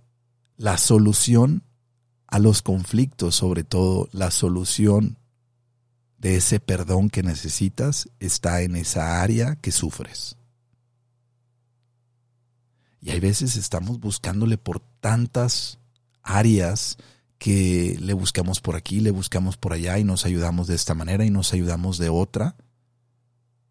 la 0.58 0.76
solución 0.76 1.62
a 2.26 2.38
los 2.38 2.60
conflictos, 2.60 3.34
sobre 3.34 3.64
todo 3.64 4.10
la 4.12 4.30
solución 4.30 5.16
de 6.18 6.36
ese 6.36 6.60
perdón 6.60 7.08
que 7.08 7.22
necesitas, 7.22 8.10
está 8.20 8.60
en 8.60 8.76
esa 8.76 9.22
área 9.22 9.56
que 9.56 9.72
sufres. 9.72 10.36
Y 13.06 13.12
hay 13.12 13.20
veces 13.20 13.54
estamos 13.54 14.00
buscándole 14.00 14.58
por 14.58 14.80
tantas 14.80 15.78
áreas 16.24 16.98
que 17.38 17.96
le 18.00 18.14
buscamos 18.14 18.60
por 18.60 18.74
aquí, 18.74 18.98
le 18.98 19.12
buscamos 19.12 19.56
por 19.56 19.72
allá 19.72 19.96
y 20.00 20.02
nos 20.02 20.26
ayudamos 20.26 20.66
de 20.66 20.74
esta 20.74 20.92
manera 20.92 21.24
y 21.24 21.30
nos 21.30 21.52
ayudamos 21.52 21.98
de 21.98 22.08
otra. 22.08 22.56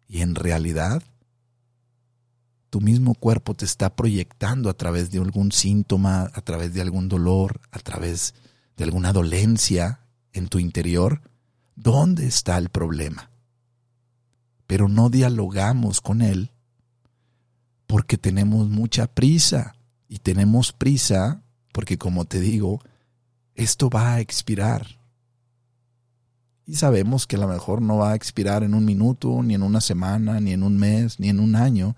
Y 0.08 0.22
en 0.22 0.36
realidad 0.36 1.02
tu 2.70 2.80
mismo 2.80 3.12
cuerpo 3.12 3.52
te 3.52 3.66
está 3.66 3.94
proyectando 3.94 4.70
a 4.70 4.74
través 4.74 5.10
de 5.10 5.18
algún 5.18 5.52
síntoma, 5.52 6.30
a 6.32 6.40
través 6.40 6.72
de 6.72 6.80
algún 6.80 7.10
dolor, 7.10 7.60
a 7.72 7.78
través 7.80 8.32
de 8.78 8.84
alguna 8.84 9.12
dolencia 9.12 10.00
en 10.32 10.48
tu 10.48 10.58
interior, 10.58 11.20
¿dónde 11.74 12.26
está 12.26 12.56
el 12.56 12.70
problema? 12.70 13.28
Pero 14.66 14.88
no 14.88 15.10
dialogamos 15.10 16.00
con 16.00 16.22
él 16.22 16.52
porque 17.86 18.18
tenemos 18.18 18.68
mucha 18.68 19.06
prisa 19.06 19.76
y 20.08 20.18
tenemos 20.18 20.72
prisa 20.72 21.42
porque 21.72 21.98
como 21.98 22.24
te 22.24 22.40
digo, 22.40 22.80
esto 23.54 23.90
va 23.90 24.14
a 24.14 24.20
expirar. 24.20 24.86
Y 26.66 26.74
sabemos 26.76 27.26
que 27.26 27.36
a 27.36 27.38
lo 27.38 27.48
mejor 27.48 27.80
no 27.80 27.98
va 27.98 28.12
a 28.12 28.14
expirar 28.14 28.64
en 28.64 28.74
un 28.74 28.84
minuto, 28.84 29.42
ni 29.42 29.54
en 29.54 29.62
una 29.62 29.80
semana, 29.80 30.40
ni 30.40 30.52
en 30.52 30.62
un 30.62 30.76
mes, 30.76 31.20
ni 31.20 31.28
en 31.28 31.38
un 31.38 31.54
año, 31.54 31.94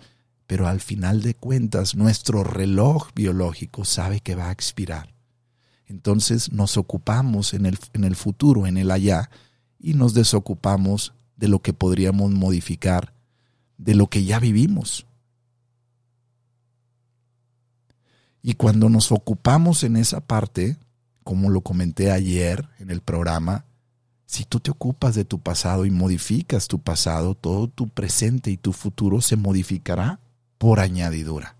pero 0.46 0.68
al 0.68 0.80
final 0.80 1.22
de 1.22 1.34
cuentas 1.34 1.94
nuestro 1.94 2.44
reloj 2.44 3.08
biológico 3.14 3.84
sabe 3.84 4.20
que 4.20 4.34
va 4.34 4.48
a 4.48 4.52
expirar. 4.52 5.14
Entonces 5.86 6.52
nos 6.52 6.76
ocupamos 6.76 7.54
en 7.54 7.64
el, 7.64 7.78
en 7.94 8.04
el 8.04 8.14
futuro, 8.14 8.66
en 8.66 8.76
el 8.76 8.90
allá, 8.90 9.30
y 9.78 9.94
nos 9.94 10.12
desocupamos 10.12 11.14
de 11.36 11.48
lo 11.48 11.60
que 11.60 11.72
podríamos 11.72 12.32
modificar, 12.32 13.14
de 13.78 13.94
lo 13.94 14.08
que 14.08 14.24
ya 14.24 14.38
vivimos. 14.38 15.06
Y 18.42 18.54
cuando 18.54 18.88
nos 18.88 19.12
ocupamos 19.12 19.82
en 19.84 19.96
esa 19.96 20.20
parte, 20.20 20.76
como 21.24 21.50
lo 21.50 21.60
comenté 21.60 22.10
ayer 22.10 22.68
en 22.78 22.90
el 22.90 23.00
programa, 23.00 23.64
si 24.26 24.44
tú 24.44 24.60
te 24.60 24.70
ocupas 24.70 25.14
de 25.14 25.24
tu 25.24 25.40
pasado 25.40 25.86
y 25.86 25.90
modificas 25.90 26.68
tu 26.68 26.78
pasado, 26.78 27.34
todo 27.34 27.68
tu 27.68 27.88
presente 27.88 28.50
y 28.50 28.56
tu 28.56 28.72
futuro 28.72 29.20
se 29.20 29.36
modificará 29.36 30.20
por 30.58 30.80
añadidura. 30.80 31.56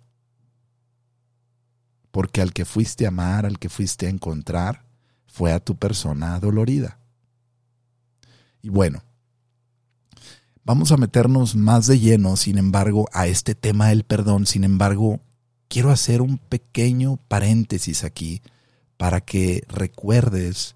Porque 2.11 2.43
al 2.43 2.53
que 2.53 2.65
fuiste 2.65 3.07
a 3.07 3.09
amar, 3.09 3.47
al 3.47 3.59
que 3.59 3.69
fuiste 3.69 4.07
a 4.07 4.11
encontrar, 4.11 4.85
fue 5.27 5.53
a 5.53 5.61
tu 5.61 5.77
persona 5.77 6.39
dolorida. 6.41 6.99
Y 8.61 8.71
bueno, 8.71 9.03
vamos 10.65 10.93
a 10.93 10.97
meternos 10.97 11.57
más 11.57 11.87
de 11.87 11.99
lleno, 11.99 12.37
sin 12.37 12.59
embargo, 12.59 13.09
a 13.13 13.27
este 13.27 13.55
tema 13.55 13.89
del 13.89 14.05
perdón. 14.05 14.47
Sin 14.47 14.65
embargo, 14.65 15.21
quiero 15.69 15.91
hacer 15.91 16.23
un 16.23 16.39
pequeño 16.39 17.19
paréntesis 17.29 18.05
aquí 18.05 18.43
para 18.97 19.21
que 19.21 19.63
recuerdes 19.69 20.75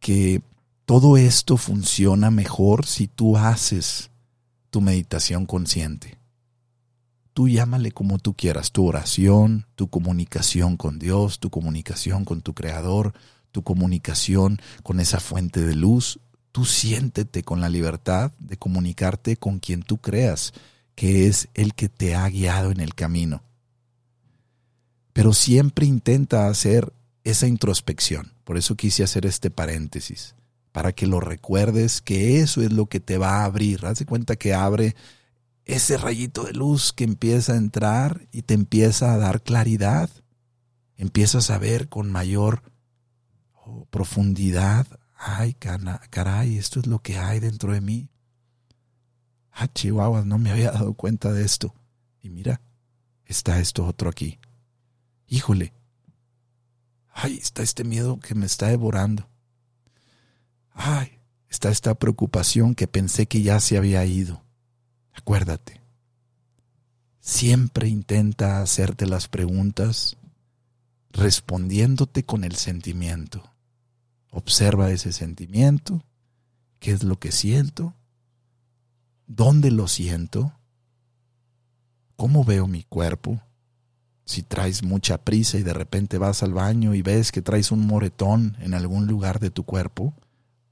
que 0.00 0.42
todo 0.84 1.16
esto 1.16 1.56
funciona 1.56 2.30
mejor 2.30 2.86
si 2.86 3.06
tú 3.06 3.36
haces 3.36 4.10
tu 4.70 4.80
meditación 4.80 5.46
consciente 5.46 6.22
tú 7.32 7.48
llámale 7.48 7.92
como 7.92 8.18
tú 8.18 8.34
quieras, 8.34 8.72
tu 8.72 8.86
oración, 8.86 9.66
tu 9.74 9.88
comunicación 9.88 10.76
con 10.76 10.98
Dios, 10.98 11.38
tu 11.38 11.50
comunicación 11.50 12.24
con 12.24 12.42
tu 12.42 12.54
Creador, 12.54 13.12
tu 13.52 13.62
comunicación 13.62 14.60
con 14.82 15.00
esa 15.00 15.20
fuente 15.20 15.60
de 15.60 15.74
luz, 15.74 16.20
tú 16.52 16.64
siéntete 16.64 17.42
con 17.42 17.60
la 17.60 17.68
libertad 17.68 18.32
de 18.38 18.56
comunicarte 18.56 19.36
con 19.36 19.58
quien 19.58 19.82
tú 19.82 19.98
creas 19.98 20.52
que 20.94 21.26
es 21.26 21.48
el 21.54 21.74
que 21.74 21.88
te 21.88 22.14
ha 22.14 22.28
guiado 22.28 22.70
en 22.70 22.80
el 22.80 22.94
camino. 22.94 23.42
Pero 25.12 25.32
siempre 25.32 25.86
intenta 25.86 26.48
hacer 26.48 26.92
esa 27.24 27.46
introspección. 27.46 28.32
Por 28.44 28.56
eso 28.56 28.76
quise 28.76 29.04
hacer 29.04 29.26
este 29.26 29.50
paréntesis, 29.50 30.34
para 30.72 30.92
que 30.92 31.06
lo 31.06 31.20
recuerdes 31.20 32.00
que 32.00 32.40
eso 32.40 32.62
es 32.62 32.72
lo 32.72 32.86
que 32.86 33.00
te 33.00 33.18
va 33.18 33.40
a 33.40 33.44
abrir. 33.44 33.86
Haz 33.86 33.98
de 34.00 34.06
cuenta 34.06 34.36
que 34.36 34.54
abre 34.54 34.96
ese 35.64 35.96
rayito 35.96 36.44
de 36.44 36.52
luz 36.52 36.92
que 36.92 37.04
empieza 37.04 37.52
a 37.52 37.56
entrar 37.56 38.26
y 38.32 38.42
te 38.42 38.54
empieza 38.54 39.12
a 39.12 39.18
dar 39.18 39.42
claridad. 39.42 40.10
Empiezas 40.96 41.50
a 41.50 41.58
ver 41.58 41.88
con 41.88 42.10
mayor 42.10 42.62
oh, 43.54 43.86
profundidad. 43.86 44.86
Ay, 45.16 45.54
caray, 45.54 46.58
esto 46.58 46.80
es 46.80 46.86
lo 46.86 47.00
que 47.00 47.18
hay 47.18 47.38
dentro 47.38 47.72
de 47.72 47.80
mí. 47.80 48.08
Ah, 49.52 49.68
chihuahuas, 49.68 50.26
no 50.26 50.38
me 50.38 50.50
había 50.50 50.72
dado 50.72 50.94
cuenta 50.94 51.32
de 51.32 51.44
esto. 51.44 51.74
Y 52.22 52.30
mira, 52.30 52.60
está 53.24 53.60
esto 53.60 53.86
otro 53.86 54.08
aquí. 54.08 54.38
Híjole. 55.32 55.72
Ay, 57.08 57.38
está 57.38 57.62
este 57.62 57.84
miedo 57.84 58.20
que 58.20 58.34
me 58.34 58.44
está 58.44 58.68
devorando. 58.68 59.30
Ay, 60.72 61.20
está 61.48 61.70
esta 61.70 61.94
preocupación 61.94 62.74
que 62.74 62.86
pensé 62.86 63.24
que 63.24 63.40
ya 63.40 63.58
se 63.58 63.78
había 63.78 64.04
ido. 64.04 64.44
Acuérdate, 65.14 65.80
siempre 67.18 67.88
intenta 67.88 68.60
hacerte 68.60 69.06
las 69.06 69.26
preguntas 69.28 70.18
respondiéndote 71.12 72.26
con 72.26 72.44
el 72.44 72.56
sentimiento. 72.56 73.54
Observa 74.32 74.90
ese 74.90 75.14
sentimiento, 75.14 76.04
qué 76.78 76.92
es 76.92 77.04
lo 77.04 77.18
que 77.18 77.32
siento, 77.32 77.94
dónde 79.26 79.70
lo 79.70 79.88
siento, 79.88 80.52
cómo 82.16 82.44
veo 82.44 82.66
mi 82.66 82.82
cuerpo, 82.82 83.40
Si 84.32 84.42
traes 84.42 84.82
mucha 84.82 85.18
prisa 85.18 85.58
y 85.58 85.62
de 85.62 85.74
repente 85.74 86.16
vas 86.16 86.42
al 86.42 86.54
baño 86.54 86.94
y 86.94 87.02
ves 87.02 87.32
que 87.32 87.42
traes 87.42 87.70
un 87.70 87.86
moretón 87.86 88.56
en 88.60 88.72
algún 88.72 89.06
lugar 89.06 89.40
de 89.40 89.50
tu 89.50 89.64
cuerpo, 89.64 90.14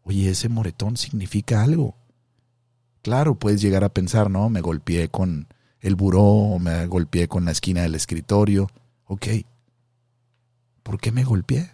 oye, 0.03 0.31
ese 0.31 0.49
moretón 0.49 0.97
significa 0.97 1.63
algo. 1.63 1.95
Claro, 3.03 3.39
puedes 3.39 3.61
llegar 3.61 3.85
a 3.85 3.93
pensar, 3.93 4.31
no, 4.31 4.49
me 4.49 4.63
golpeé 4.63 5.11
con 5.11 5.47
el 5.81 5.95
buró 5.95 6.23
o 6.23 6.59
me 6.59 6.87
golpeé 6.87 7.29
con 7.29 7.45
la 7.45 7.51
esquina 7.51 7.83
del 7.83 7.97
escritorio. 7.97 8.71
Ok, 9.05 9.27
¿por 10.83 10.99
qué 10.99 11.13
me 11.13 11.25
golpeé? 11.25 11.71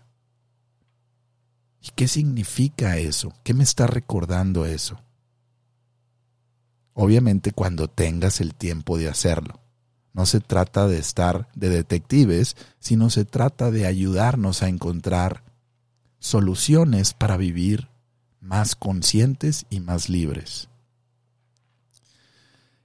¿Y 1.80 1.90
qué 1.94 2.08
significa 2.08 2.96
eso? 2.98 3.32
¿Qué 3.44 3.54
me 3.54 3.62
está 3.62 3.86
recordando 3.86 4.66
eso? 4.66 4.98
Obviamente 6.94 7.52
cuando 7.52 7.86
tengas 7.86 8.40
el 8.40 8.56
tiempo 8.56 8.98
de 8.98 9.08
hacerlo. 9.08 9.60
No 10.16 10.24
se 10.24 10.40
trata 10.40 10.88
de 10.88 10.98
estar 10.98 11.46
de 11.54 11.68
detectives, 11.68 12.56
sino 12.80 13.10
se 13.10 13.26
trata 13.26 13.70
de 13.70 13.84
ayudarnos 13.84 14.62
a 14.62 14.68
encontrar 14.68 15.44
soluciones 16.20 17.12
para 17.12 17.36
vivir 17.36 17.90
más 18.40 18.76
conscientes 18.76 19.66
y 19.68 19.80
más 19.80 20.08
libres. 20.08 20.70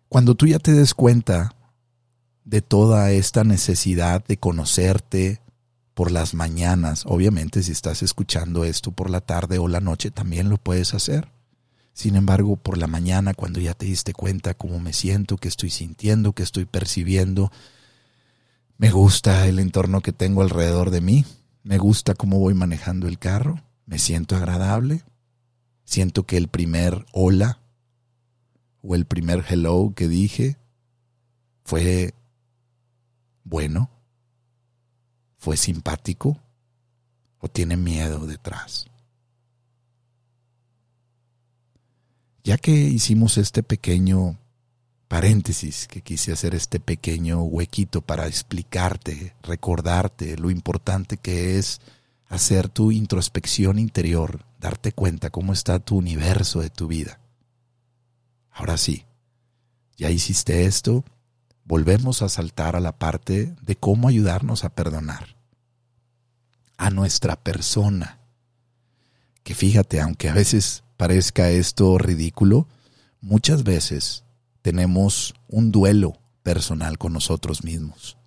Cuando 0.09 0.35
tú 0.35 0.45
ya 0.45 0.59
te 0.59 0.73
des 0.73 0.93
cuenta 0.93 1.55
de 2.43 2.61
toda 2.61 3.11
esta 3.11 3.45
necesidad 3.45 4.25
de 4.25 4.35
conocerte 4.35 5.39
por 5.93 6.11
las 6.11 6.33
mañanas, 6.33 7.05
obviamente 7.05 7.63
si 7.63 7.71
estás 7.71 8.03
escuchando 8.03 8.65
esto 8.65 8.91
por 8.91 9.09
la 9.09 9.21
tarde 9.21 9.57
o 9.57 9.69
la 9.69 9.79
noche 9.79 10.11
también 10.11 10.49
lo 10.49 10.57
puedes 10.57 10.93
hacer. 10.93 11.29
Sin 12.01 12.15
embargo, 12.15 12.55
por 12.55 12.79
la 12.79 12.87
mañana, 12.87 13.35
cuando 13.35 13.59
ya 13.59 13.75
te 13.75 13.85
diste 13.85 14.11
cuenta 14.11 14.55
cómo 14.55 14.79
me 14.79 14.91
siento, 14.91 15.37
qué 15.37 15.47
estoy 15.47 15.69
sintiendo, 15.69 16.33
qué 16.33 16.41
estoy 16.41 16.65
percibiendo, 16.65 17.51
me 18.79 18.89
gusta 18.89 19.45
el 19.47 19.59
entorno 19.59 20.01
que 20.01 20.11
tengo 20.11 20.41
alrededor 20.41 20.89
de 20.89 20.99
mí, 20.99 21.25
me 21.61 21.77
gusta 21.77 22.15
cómo 22.15 22.39
voy 22.39 22.55
manejando 22.55 23.07
el 23.07 23.19
carro, 23.19 23.61
me 23.85 23.99
siento 23.99 24.35
agradable, 24.35 25.03
siento 25.83 26.25
que 26.25 26.37
el 26.37 26.47
primer 26.47 27.05
hola 27.11 27.59
o 28.81 28.95
el 28.95 29.05
primer 29.05 29.45
hello 29.47 29.93
que 29.95 30.07
dije 30.07 30.57
fue 31.63 32.15
bueno, 33.43 33.91
fue 35.37 35.55
simpático 35.55 36.39
o 37.37 37.47
tiene 37.47 37.77
miedo 37.77 38.25
detrás. 38.25 38.90
Ya 42.43 42.57
que 42.57 42.71
hicimos 42.71 43.37
este 43.37 43.63
pequeño 43.63 44.37
paréntesis, 45.07 45.87
que 45.87 46.01
quise 46.01 46.31
hacer 46.31 46.55
este 46.55 46.79
pequeño 46.79 47.43
huequito 47.43 48.01
para 48.01 48.27
explicarte, 48.27 49.35
recordarte 49.43 50.37
lo 50.37 50.49
importante 50.49 51.17
que 51.17 51.59
es 51.59 51.81
hacer 52.29 52.69
tu 52.69 52.91
introspección 52.91 53.77
interior, 53.77 54.45
darte 54.59 54.93
cuenta 54.93 55.29
cómo 55.29 55.51
está 55.51 55.79
tu 55.79 55.97
universo 55.97 56.61
de 56.61 56.69
tu 56.69 56.87
vida. 56.87 57.19
Ahora 58.51 58.77
sí, 58.77 59.05
ya 59.97 60.09
hiciste 60.09 60.65
esto, 60.65 61.03
volvemos 61.65 62.21
a 62.21 62.29
saltar 62.29 62.75
a 62.75 62.79
la 62.79 62.97
parte 62.97 63.53
de 63.61 63.75
cómo 63.75 64.07
ayudarnos 64.07 64.63
a 64.63 64.69
perdonar 64.69 65.35
a 66.77 66.89
nuestra 66.89 67.35
persona. 67.35 68.19
Que 69.43 69.55
fíjate, 69.55 69.99
aunque 69.99 70.29
a 70.29 70.33
veces 70.33 70.83
parezca 71.01 71.49
esto 71.49 71.97
ridículo, 71.97 72.67
muchas 73.21 73.63
veces 73.63 74.23
tenemos 74.61 75.33
un 75.47 75.71
duelo 75.71 76.19
personal 76.43 76.99
con 76.99 77.11
nosotros 77.11 77.63
mismos. 77.63 78.17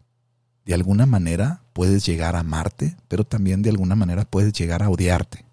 De 0.65 0.75
alguna 0.75 1.07
manera 1.07 1.63
puedes 1.73 2.05
llegar 2.05 2.35
a 2.35 2.41
amarte, 2.41 2.97
pero 3.07 3.23
también 3.23 3.63
de 3.63 3.71
alguna 3.71 3.95
manera 3.95 4.25
puedes 4.25 4.53
llegar 4.55 4.83
a 4.83 4.91
odiarte. 4.91 5.45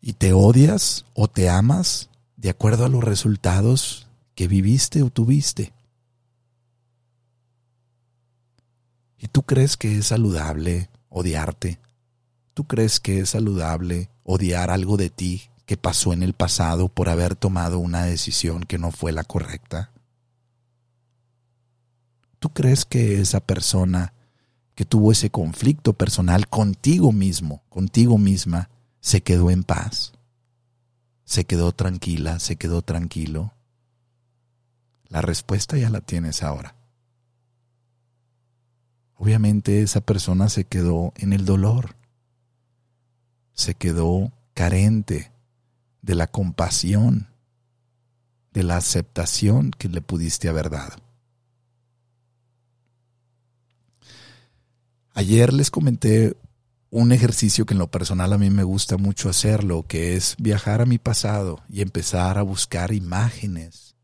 Y 0.00 0.14
te 0.14 0.32
odias 0.32 1.04
o 1.14 1.28
te 1.28 1.48
amas 1.48 2.10
de 2.36 2.50
acuerdo 2.50 2.86
a 2.86 2.88
los 2.88 3.04
resultados 3.04 4.08
que 4.34 4.48
viviste 4.48 5.04
o 5.04 5.10
tuviste. 5.10 5.72
¿Y 9.16 9.28
tú 9.28 9.44
crees 9.44 9.76
que 9.76 9.96
es 9.96 10.08
saludable 10.08 10.90
odiarte? 11.08 11.78
¿Tú 12.52 12.64
crees 12.64 12.98
que 12.98 13.20
es 13.20 13.30
saludable 13.30 14.10
odiar 14.24 14.70
algo 14.70 14.96
de 14.96 15.10
ti 15.10 15.50
que 15.66 15.76
pasó 15.76 16.12
en 16.12 16.22
el 16.22 16.34
pasado 16.34 16.88
por 16.88 17.08
haber 17.08 17.36
tomado 17.36 17.78
una 17.78 18.04
decisión 18.04 18.64
que 18.64 18.78
no 18.78 18.90
fue 18.90 19.12
la 19.12 19.24
correcta? 19.24 19.92
¿Tú 22.38 22.50
crees 22.50 22.84
que 22.84 23.20
esa 23.20 23.40
persona 23.40 24.12
que 24.74 24.84
tuvo 24.84 25.12
ese 25.12 25.30
conflicto 25.30 25.92
personal 25.92 26.48
contigo 26.48 27.12
mismo, 27.12 27.62
contigo 27.68 28.18
misma, 28.18 28.68
se 29.00 29.22
quedó 29.22 29.50
en 29.50 29.62
paz? 29.64 30.12
¿Se 31.24 31.44
quedó 31.44 31.72
tranquila? 31.72 32.38
¿Se 32.40 32.56
quedó 32.56 32.82
tranquilo? 32.82 33.54
La 35.08 35.22
respuesta 35.22 35.78
ya 35.78 35.90
la 35.90 36.00
tienes 36.00 36.42
ahora. 36.42 36.76
Obviamente 39.16 39.80
esa 39.80 40.00
persona 40.00 40.48
se 40.48 40.64
quedó 40.64 41.12
en 41.16 41.32
el 41.32 41.44
dolor, 41.44 41.96
se 43.54 43.74
quedó 43.74 44.32
carente 44.52 45.32
de 46.02 46.14
la 46.14 46.26
compasión, 46.26 47.28
de 48.52 48.62
la 48.62 48.76
aceptación 48.76 49.70
que 49.70 49.88
le 49.88 50.00
pudiste 50.00 50.48
haber 50.48 50.70
dado. 50.70 50.96
Ayer 55.14 55.52
les 55.52 55.70
comenté 55.70 56.36
un 56.90 57.12
ejercicio 57.12 57.66
que 57.66 57.74
en 57.74 57.78
lo 57.78 57.90
personal 57.90 58.32
a 58.32 58.38
mí 58.38 58.50
me 58.50 58.62
gusta 58.62 58.96
mucho 58.96 59.28
hacerlo, 59.28 59.84
que 59.86 60.16
es 60.16 60.36
viajar 60.38 60.80
a 60.80 60.86
mi 60.86 60.98
pasado 60.98 61.60
y 61.68 61.82
empezar 61.82 62.38
a 62.38 62.42
buscar 62.42 62.92
imágenes 62.92 63.94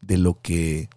de 0.00 0.18
lo 0.18 0.40
que 0.40 0.88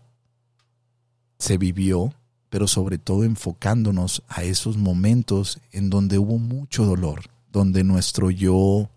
se 1.39 1.57
vivió, 1.57 2.13
pero 2.49 2.67
sobre 2.67 2.97
todo 2.97 3.23
enfocándonos 3.23 4.23
a 4.27 4.43
esos 4.43 4.77
momentos 4.77 5.59
en 5.71 5.89
donde 5.89 6.19
hubo 6.19 6.37
mucho 6.37 6.85
dolor, 6.85 7.23
donde 7.51 7.83
nuestro 7.83 8.31
yo 8.31 8.89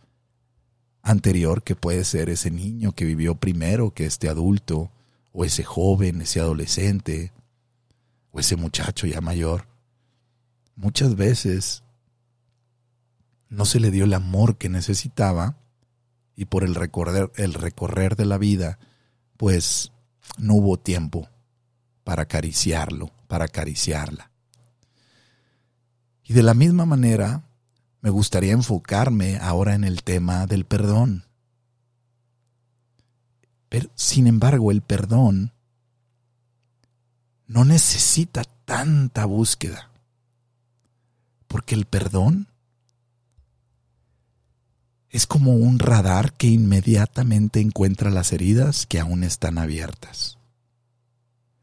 anterior, 1.02 1.62
que 1.62 1.76
puede 1.76 2.04
ser 2.04 2.30
ese 2.30 2.50
niño 2.50 2.92
que 2.92 3.04
vivió 3.04 3.34
primero 3.34 3.92
que 3.92 4.06
este 4.06 4.28
adulto, 4.28 4.90
o 5.32 5.44
ese 5.44 5.64
joven, 5.64 6.22
ese 6.22 6.40
adolescente, 6.40 7.32
o 8.30 8.40
ese 8.40 8.56
muchacho 8.56 9.06
ya 9.06 9.20
mayor, 9.20 9.66
muchas 10.76 11.16
veces 11.16 11.82
no 13.48 13.64
se 13.64 13.80
le 13.80 13.90
dio 13.90 14.04
el 14.04 14.14
amor 14.14 14.56
que 14.56 14.68
necesitaba 14.68 15.56
y 16.36 16.46
por 16.46 16.64
el 16.64 16.74
recorrer, 16.74 17.30
el 17.36 17.54
recorrer 17.54 18.16
de 18.16 18.24
la 18.24 18.38
vida, 18.38 18.78
pues 19.36 19.92
no 20.38 20.54
hubo 20.54 20.78
tiempo 20.78 21.28
para 22.02 22.22
acariciarlo, 22.22 23.10
para 23.28 23.46
acariciarla. 23.46 24.30
Y 26.24 26.32
de 26.32 26.42
la 26.42 26.54
misma 26.54 26.86
manera, 26.86 27.43
me 28.04 28.10
gustaría 28.10 28.52
enfocarme 28.52 29.38
ahora 29.38 29.74
en 29.74 29.82
el 29.82 30.02
tema 30.02 30.46
del 30.46 30.66
perdón. 30.66 31.24
Pero, 33.70 33.88
sin 33.94 34.26
embargo, 34.26 34.70
el 34.70 34.82
perdón 34.82 35.54
no 37.46 37.64
necesita 37.64 38.44
tanta 38.66 39.24
búsqueda. 39.24 39.90
Porque 41.46 41.74
el 41.74 41.86
perdón 41.86 42.48
es 45.08 45.26
como 45.26 45.54
un 45.54 45.78
radar 45.78 46.34
que 46.34 46.48
inmediatamente 46.48 47.60
encuentra 47.60 48.10
las 48.10 48.34
heridas 48.34 48.84
que 48.84 49.00
aún 49.00 49.24
están 49.24 49.56
abiertas. 49.56 50.36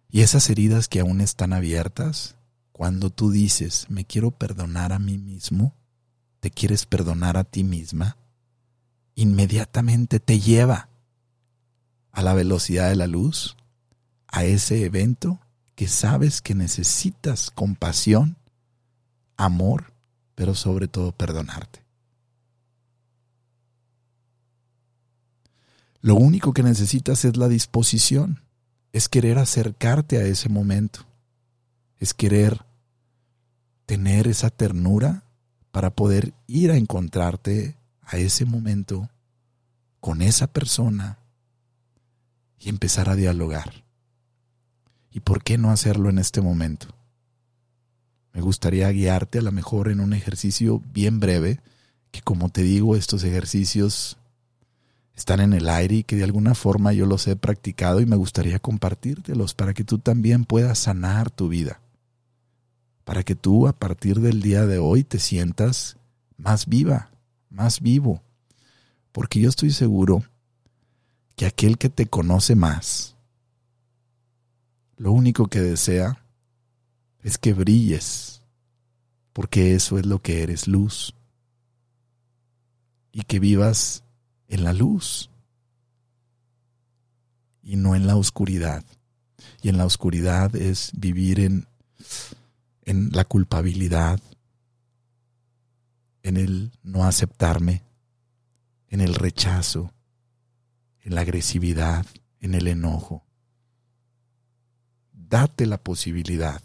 Y 0.09 0.21
esas 0.21 0.49
heridas 0.49 0.87
que 0.87 1.01
aún 1.01 1.21
están 1.21 1.53
abiertas, 1.53 2.35
cuando 2.71 3.11
tú 3.11 3.29
dices, 3.29 3.85
me 3.89 4.05
quiero 4.05 4.31
perdonar 4.31 4.91
a 4.91 4.97
mí 4.97 5.19
mismo, 5.19 5.75
te 6.41 6.49
quieres 6.49 6.85
perdonar 6.85 7.37
a 7.37 7.43
ti 7.43 7.63
misma, 7.63 8.17
inmediatamente 9.15 10.19
te 10.19 10.39
lleva 10.39 10.89
a 12.11 12.21
la 12.23 12.33
velocidad 12.33 12.89
de 12.89 12.95
la 12.95 13.07
luz, 13.07 13.55
a 14.27 14.43
ese 14.43 14.83
evento 14.83 15.39
que 15.75 15.87
sabes 15.87 16.41
que 16.41 16.55
necesitas 16.55 17.51
compasión, 17.51 18.37
amor, 19.37 19.93
pero 20.33 20.55
sobre 20.55 20.87
todo 20.87 21.11
perdonarte. 21.11 21.83
Lo 26.01 26.15
único 26.15 26.53
que 26.53 26.63
necesitas 26.63 27.23
es 27.23 27.37
la 27.37 27.47
disposición, 27.47 28.41
es 28.93 29.07
querer 29.07 29.37
acercarte 29.37 30.17
a 30.17 30.23
ese 30.23 30.49
momento, 30.49 31.05
es 31.99 32.15
querer 32.15 32.65
tener 33.85 34.27
esa 34.27 34.49
ternura 34.49 35.23
para 35.71 35.89
poder 35.89 36.33
ir 36.47 36.71
a 36.71 36.77
encontrarte 36.77 37.75
a 38.03 38.17
ese 38.17 38.45
momento 38.45 39.09
con 39.99 40.21
esa 40.21 40.47
persona 40.47 41.17
y 42.59 42.69
empezar 42.69 43.09
a 43.09 43.15
dialogar. 43.15 43.83
¿Y 45.11 45.21
por 45.21 45.43
qué 45.43 45.57
no 45.57 45.71
hacerlo 45.71 46.09
en 46.09 46.19
este 46.19 46.41
momento? 46.41 46.87
Me 48.33 48.41
gustaría 48.41 48.89
guiarte 48.89 49.39
a 49.39 49.41
lo 49.41 49.51
mejor 49.51 49.89
en 49.89 49.99
un 49.99 50.13
ejercicio 50.13 50.81
bien 50.93 51.19
breve, 51.19 51.59
que 52.11 52.21
como 52.21 52.49
te 52.49 52.63
digo, 52.63 52.95
estos 52.95 53.23
ejercicios 53.23 54.17
están 55.15 55.41
en 55.41 55.53
el 55.53 55.69
aire 55.69 55.95
y 55.95 56.03
que 56.03 56.15
de 56.15 56.23
alguna 56.23 56.55
forma 56.55 56.93
yo 56.93 57.05
los 57.05 57.27
he 57.27 57.35
practicado 57.35 57.99
y 57.99 58.05
me 58.05 58.15
gustaría 58.15 58.59
compartírtelos 58.59 59.53
para 59.53 59.73
que 59.73 59.83
tú 59.83 59.99
también 59.99 60.45
puedas 60.45 60.79
sanar 60.79 61.29
tu 61.29 61.49
vida. 61.49 61.81
Para 63.11 63.23
que 63.23 63.35
tú 63.35 63.67
a 63.67 63.73
partir 63.73 64.21
del 64.21 64.41
día 64.41 64.65
de 64.65 64.79
hoy 64.79 65.03
te 65.03 65.19
sientas 65.19 65.97
más 66.37 66.65
viva, 66.65 67.11
más 67.49 67.81
vivo. 67.81 68.23
Porque 69.11 69.41
yo 69.41 69.49
estoy 69.49 69.71
seguro 69.71 70.23
que 71.35 71.45
aquel 71.45 71.77
que 71.77 71.89
te 71.89 72.05
conoce 72.05 72.55
más, 72.55 73.17
lo 74.95 75.11
único 75.11 75.47
que 75.47 75.59
desea 75.59 76.23
es 77.21 77.37
que 77.37 77.51
brilles, 77.51 78.43
porque 79.33 79.75
eso 79.75 79.99
es 79.99 80.05
lo 80.05 80.21
que 80.21 80.41
eres 80.41 80.69
luz, 80.69 81.13
y 83.11 83.23
que 83.23 83.39
vivas 83.41 84.05
en 84.47 84.63
la 84.63 84.71
luz 84.71 85.29
y 87.61 87.75
no 87.75 87.93
en 87.93 88.07
la 88.07 88.15
oscuridad. 88.15 88.85
Y 89.61 89.67
en 89.67 89.77
la 89.77 89.85
oscuridad 89.85 90.55
es 90.55 90.91
vivir 90.95 91.41
en, 91.41 91.67
en 92.83 93.09
la 93.11 93.25
culpabilidad, 93.25 94.19
en 96.23 96.37
el 96.37 96.71
no 96.83 97.03
aceptarme, 97.05 97.83
en 98.89 99.01
el 99.01 99.15
rechazo, 99.15 99.93
en 101.01 101.15
la 101.15 101.21
agresividad, 101.21 102.05
en 102.39 102.53
el 102.53 102.67
enojo 102.67 103.25
date 105.31 105.65
la 105.65 105.81
posibilidad 105.81 106.61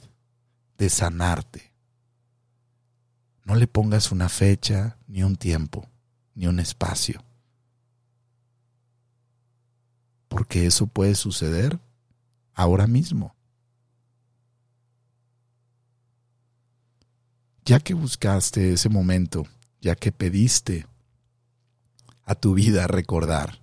de 0.77 0.91
sanarte. 0.91 1.73
No 3.45 3.55
le 3.55 3.69
pongas 3.69 4.11
una 4.11 4.29
fecha, 4.29 4.99
ni 5.07 5.23
un 5.23 5.37
tiempo, 5.37 5.89
ni 6.35 6.49
un 6.49 6.59
espacio. 6.59 7.23
Porque 10.27 10.67
eso 10.67 10.89
puede 10.89 11.15
suceder 11.15 11.79
ahora 12.55 12.89
mismo. 12.89 13.36
Ya 17.67 17.81
que 17.81 17.95
buscaste 17.95 18.73
ese 18.73 18.89
momento, 18.89 19.45
ya 19.81 19.97
que 19.97 20.13
pediste 20.13 20.87
a 22.25 22.37
tu 22.37 22.55
vida 22.55 22.87
recordar, 22.87 23.61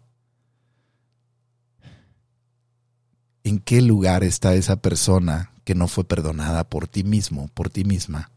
en 3.45 3.59
qué 3.59 3.81
lugar 3.81 4.25
está 4.25 4.55
esa 4.55 4.75
persona 4.75 5.53
que 5.63 5.73
no 5.73 5.87
fue 5.87 6.03
perdonada 6.03 6.65
por 6.65 6.89
ti 6.89 7.05
mismo, 7.05 7.47
por 7.53 7.69
ti 7.69 7.85
misma. 7.85 8.29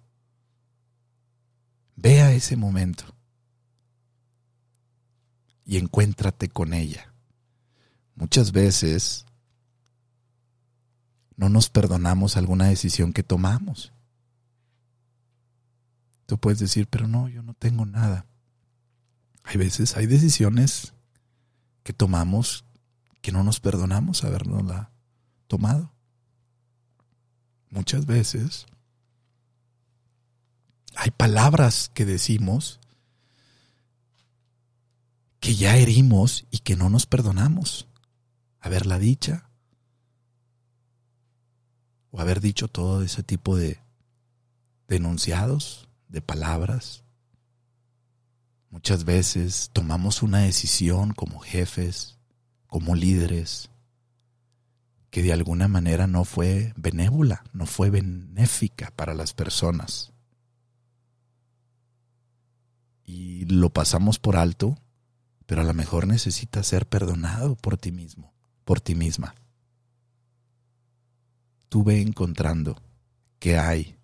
Ve 1.96 2.22
a 2.22 2.32
ese 2.32 2.56
momento 2.56 3.04
y 5.64 5.78
encuéntrate 5.78 6.48
con 6.48 6.74
ella. 6.74 7.12
Muchas 8.14 8.52
veces 8.52 9.26
no 11.36 11.48
nos 11.48 11.68
perdonamos 11.70 12.36
alguna 12.36 12.66
decisión 12.66 13.12
que 13.12 13.24
tomamos. 13.24 13.92
Tú 16.26 16.38
puedes 16.38 16.58
decir, 16.58 16.88
pero 16.88 17.08
no, 17.08 17.28
yo 17.28 17.42
no 17.42 17.54
tengo 17.54 17.86
nada. 17.86 18.26
Hay 19.44 19.56
veces, 19.56 19.96
hay 19.96 20.06
decisiones 20.06 20.92
que 21.84 21.92
tomamos 21.92 22.64
que 23.22 23.32
no 23.32 23.42
nos 23.42 23.60
perdonamos 23.60 24.24
habernosla 24.24 24.92
tomado. 25.46 25.92
Muchas 27.70 28.06
veces 28.06 28.66
hay 30.96 31.10
palabras 31.10 31.90
que 31.92 32.04
decimos 32.04 32.80
que 35.40 35.54
ya 35.54 35.76
herimos 35.76 36.46
y 36.50 36.58
que 36.58 36.76
no 36.76 36.88
nos 36.88 37.06
perdonamos. 37.06 37.88
Haberla 38.60 38.98
dicha 38.98 39.50
o 42.10 42.20
haber 42.20 42.40
dicho 42.40 42.66
todo 42.66 43.02
ese 43.02 43.22
tipo 43.22 43.56
de 43.56 43.78
denunciados, 44.88 45.88
de 46.16 46.22
palabras. 46.22 47.04
Muchas 48.70 49.04
veces 49.04 49.68
tomamos 49.74 50.22
una 50.22 50.38
decisión 50.38 51.12
como 51.12 51.40
jefes, 51.40 52.16
como 52.68 52.94
líderes, 52.94 53.68
que 55.10 55.22
de 55.22 55.34
alguna 55.34 55.68
manera 55.68 56.06
no 56.06 56.24
fue 56.24 56.72
benévola, 56.74 57.44
no 57.52 57.66
fue 57.66 57.90
benéfica 57.90 58.90
para 58.96 59.12
las 59.12 59.34
personas. 59.34 60.14
Y 63.04 63.44
lo 63.44 63.68
pasamos 63.68 64.18
por 64.18 64.38
alto, 64.38 64.78
pero 65.44 65.60
a 65.60 65.64
lo 65.64 65.74
mejor 65.74 66.06
necesitas 66.06 66.66
ser 66.66 66.88
perdonado 66.88 67.56
por 67.56 67.76
ti 67.76 67.92
mismo, 67.92 68.32
por 68.64 68.80
ti 68.80 68.94
misma. 68.94 69.34
Tú 71.68 71.84
ve 71.84 72.00
encontrando 72.00 72.80
que 73.38 73.58
hay, 73.58 73.95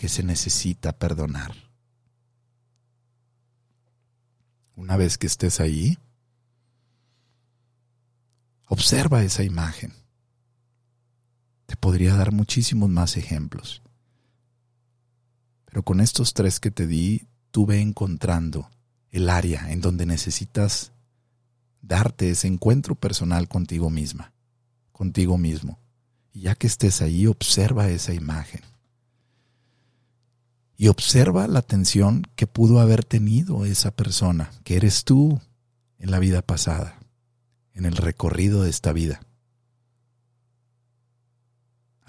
que 0.00 0.08
se 0.08 0.22
necesita 0.22 0.92
perdonar. 0.92 1.52
Una 4.74 4.96
vez 4.96 5.18
que 5.18 5.26
estés 5.26 5.60
ahí, 5.60 5.98
observa 8.66 9.22
esa 9.24 9.42
imagen. 9.42 9.92
Te 11.66 11.76
podría 11.76 12.14
dar 12.14 12.32
muchísimos 12.32 12.88
más 12.88 13.18
ejemplos. 13.18 13.82
Pero 15.66 15.82
con 15.82 16.00
estos 16.00 16.32
tres 16.32 16.60
que 16.60 16.70
te 16.70 16.86
di, 16.86 17.26
tuve 17.50 17.82
encontrando 17.82 18.70
el 19.10 19.28
área 19.28 19.70
en 19.70 19.82
donde 19.82 20.06
necesitas 20.06 20.92
darte 21.82 22.30
ese 22.30 22.46
encuentro 22.46 22.94
personal 22.94 23.48
contigo 23.48 23.90
misma, 23.90 24.32
contigo 24.92 25.36
mismo. 25.36 25.78
Y 26.32 26.40
ya 26.40 26.54
que 26.54 26.68
estés 26.68 27.02
ahí, 27.02 27.26
observa 27.26 27.90
esa 27.90 28.14
imagen. 28.14 28.62
Y 30.80 30.88
observa 30.88 31.46
la 31.46 31.58
atención 31.58 32.26
que 32.36 32.46
pudo 32.46 32.80
haber 32.80 33.04
tenido 33.04 33.66
esa 33.66 33.90
persona, 33.90 34.50
que 34.64 34.76
eres 34.76 35.04
tú 35.04 35.40
en 35.98 36.10
la 36.10 36.18
vida 36.18 36.40
pasada, 36.40 36.98
en 37.74 37.84
el 37.84 37.96
recorrido 37.96 38.62
de 38.62 38.70
esta 38.70 38.92
vida 38.92 39.20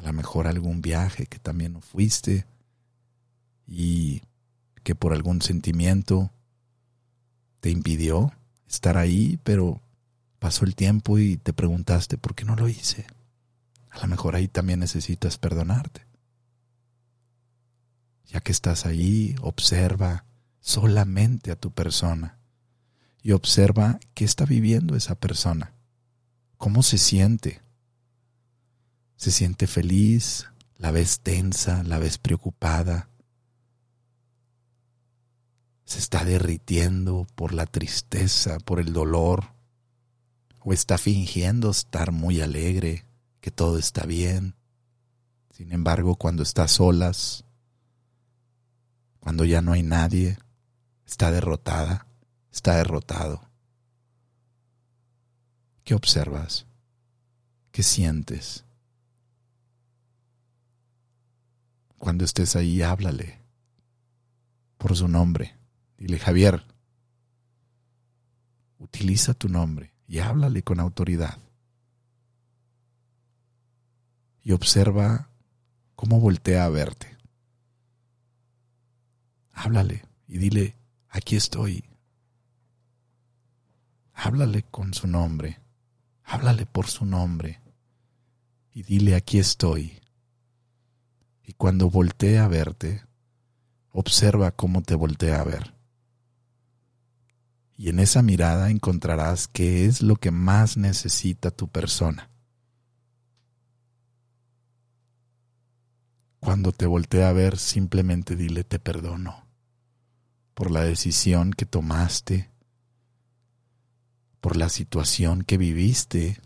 a 0.01 0.07
lo 0.07 0.13
mejor 0.13 0.47
algún 0.47 0.81
viaje 0.81 1.27
que 1.27 1.39
también 1.39 1.73
no 1.73 1.81
fuiste 1.81 2.45
y 3.67 4.21
que 4.83 4.95
por 4.95 5.13
algún 5.13 5.41
sentimiento 5.41 6.31
te 7.59 7.69
impidió 7.69 8.33
estar 8.67 8.97
ahí, 8.97 9.39
pero 9.43 9.79
pasó 10.39 10.65
el 10.65 10.75
tiempo 10.75 11.19
y 11.19 11.37
te 11.37 11.53
preguntaste 11.53 12.17
por 12.17 12.33
qué 12.33 12.45
no 12.45 12.55
lo 12.55 12.67
hice. 12.67 13.05
A 13.91 13.99
lo 13.99 14.07
mejor 14.07 14.35
ahí 14.35 14.47
también 14.47 14.79
necesitas 14.79 15.37
perdonarte. 15.37 16.01
Ya 18.31 18.39
que 18.39 18.53
estás 18.53 18.85
ahí, 18.85 19.35
observa 19.41 20.23
solamente 20.61 21.51
a 21.51 21.57
tu 21.57 21.71
persona 21.71 22.39
y 23.21 23.33
observa 23.33 23.99
qué 24.13 24.23
está 24.23 24.45
viviendo 24.45 24.95
esa 24.95 25.15
persona, 25.15 25.73
cómo 26.57 26.81
se 26.81 26.97
siente, 26.97 27.61
se 29.17 29.31
siente 29.31 29.67
feliz, 29.67 30.47
la 30.77 30.91
ves 30.91 31.19
tensa, 31.19 31.83
la 31.83 31.99
ves 31.99 32.17
preocupada, 32.17 33.09
se 35.83 35.99
está 35.99 36.23
derritiendo 36.23 37.27
por 37.35 37.53
la 37.53 37.65
tristeza, 37.65 38.59
por 38.59 38.79
el 38.79 38.93
dolor, 38.93 39.51
o 40.61 40.71
está 40.71 40.97
fingiendo 40.97 41.69
estar 41.69 42.13
muy 42.13 42.39
alegre, 42.39 43.03
que 43.41 43.51
todo 43.51 43.77
está 43.77 44.05
bien. 44.05 44.55
Sin 45.51 45.73
embargo, 45.73 46.15
cuando 46.15 46.43
está 46.43 46.69
solas, 46.69 47.43
cuando 49.21 49.45
ya 49.45 49.61
no 49.61 49.71
hay 49.71 49.83
nadie, 49.83 50.37
está 51.05 51.31
derrotada, 51.31 52.07
está 52.51 52.75
derrotado. 52.75 53.47
¿Qué 55.83 55.93
observas? 55.93 56.65
¿Qué 57.71 57.83
sientes? 57.83 58.65
Cuando 61.97 62.25
estés 62.25 62.55
ahí, 62.55 62.81
háblale 62.81 63.39
por 64.77 64.97
su 64.97 65.07
nombre. 65.07 65.55
Dile, 65.97 66.17
Javier, 66.17 66.65
utiliza 68.79 69.35
tu 69.35 69.47
nombre 69.49 69.93
y 70.07 70.17
háblale 70.17 70.63
con 70.63 70.79
autoridad. 70.79 71.37
Y 74.41 74.53
observa 74.53 75.29
cómo 75.95 76.19
voltea 76.19 76.65
a 76.65 76.69
verte. 76.69 77.10
Háblale 79.53 80.03
y 80.27 80.37
dile, 80.37 80.75
aquí 81.09 81.35
estoy. 81.35 81.83
Háblale 84.13 84.63
con 84.63 84.93
su 84.93 85.07
nombre. 85.07 85.59
Háblale 86.23 86.65
por 86.65 86.87
su 86.87 87.05
nombre. 87.05 87.59
y 88.73 88.83
dile 88.83 89.15
aquí 89.15 89.37
estoy. 89.37 89.99
Y 91.43 91.53
cuando 91.53 91.89
voltee 91.89 92.39
a 92.39 92.47
verte, 92.47 93.03
observa 93.91 94.51
cómo 94.51 94.81
te 94.81 94.95
voltea 94.95 95.41
a 95.41 95.43
ver. 95.43 95.73
Y 97.75 97.89
en 97.89 97.99
esa 97.99 98.21
mirada 98.21 98.69
encontrarás 98.69 99.47
qué 99.47 99.85
es 99.85 100.01
lo 100.01 100.15
que 100.15 100.31
más 100.31 100.77
necesita 100.77 101.51
tu 101.51 101.67
persona. 101.67 102.30
Cuando 106.41 106.71
te 106.71 106.87
voltea 106.87 107.29
a 107.29 107.33
ver, 107.33 107.59
simplemente 107.59 108.35
dile 108.35 108.63
te 108.63 108.79
perdono 108.79 109.45
por 110.55 110.71
la 110.71 110.81
decisión 110.81 111.51
que 111.51 111.67
tomaste, 111.67 112.49
por 114.39 114.57
la 114.57 114.67
situación 114.69 115.43
que 115.43 115.59
viviste 115.59 116.41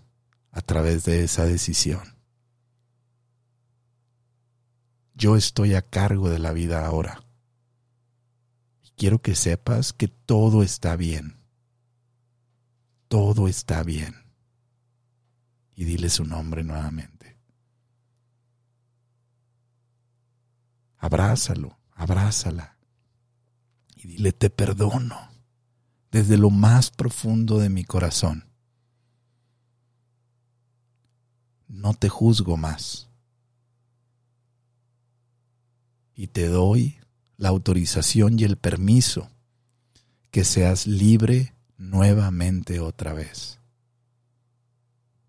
a 0.51 0.59
través 0.59 1.05
de 1.05 1.23
esa 1.23 1.45
decisión. 1.45 2.17
Yo 5.13 5.37
estoy 5.37 5.75
a 5.75 5.81
cargo 5.81 6.29
de 6.29 6.39
la 6.39 6.51
vida 6.51 6.85
ahora. 6.85 7.23
Y 8.83 8.89
quiero 8.97 9.21
que 9.21 9.33
sepas 9.33 9.93
que 9.93 10.09
todo 10.09 10.61
está 10.61 10.97
bien. 10.97 11.37
Todo 13.07 13.47
está 13.47 13.81
bien. 13.83 14.13
Y 15.73 15.85
dile 15.85 16.09
su 16.09 16.25
nombre 16.25 16.65
nuevamente. 16.65 17.14
Abrázalo, 21.05 21.77
abrázala. 21.93 22.77
Y 23.95 24.07
dile, 24.07 24.31
te 24.31 24.49
perdono 24.49 25.29
desde 26.09 26.35
lo 26.35 26.49
más 26.49 26.89
profundo 26.89 27.59
de 27.59 27.69
mi 27.69 27.83
corazón. 27.83 28.49
No 31.67 31.93
te 31.93 32.09
juzgo 32.09 32.57
más 32.57 33.07
y 36.15 36.25
te 36.25 36.47
doy 36.47 36.97
la 37.37 37.49
autorización 37.49 38.39
y 38.39 38.43
el 38.43 38.57
permiso 38.57 39.29
que 40.31 40.43
seas 40.43 40.87
libre 40.87 41.53
nuevamente 41.77 42.79
otra 42.79 43.13
vez. 43.13 43.59